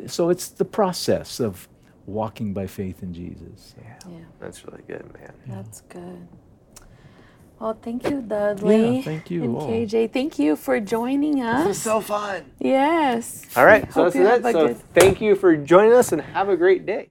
[0.08, 1.68] So it's the process of
[2.06, 3.76] walking by faith in Jesus.
[3.80, 5.34] yeah That's really good, man.
[5.48, 6.28] That's good.
[7.60, 8.98] Well, thank you, Dudley.
[8.98, 9.70] Yeah, thank you And all.
[9.70, 11.70] KJ, thank you for joining us.
[11.70, 12.44] It's so fun.
[12.60, 13.46] Yes.
[13.56, 14.50] All right, so Hope that's you have it.
[14.50, 17.11] a So good- thank you for joining us and have a great day.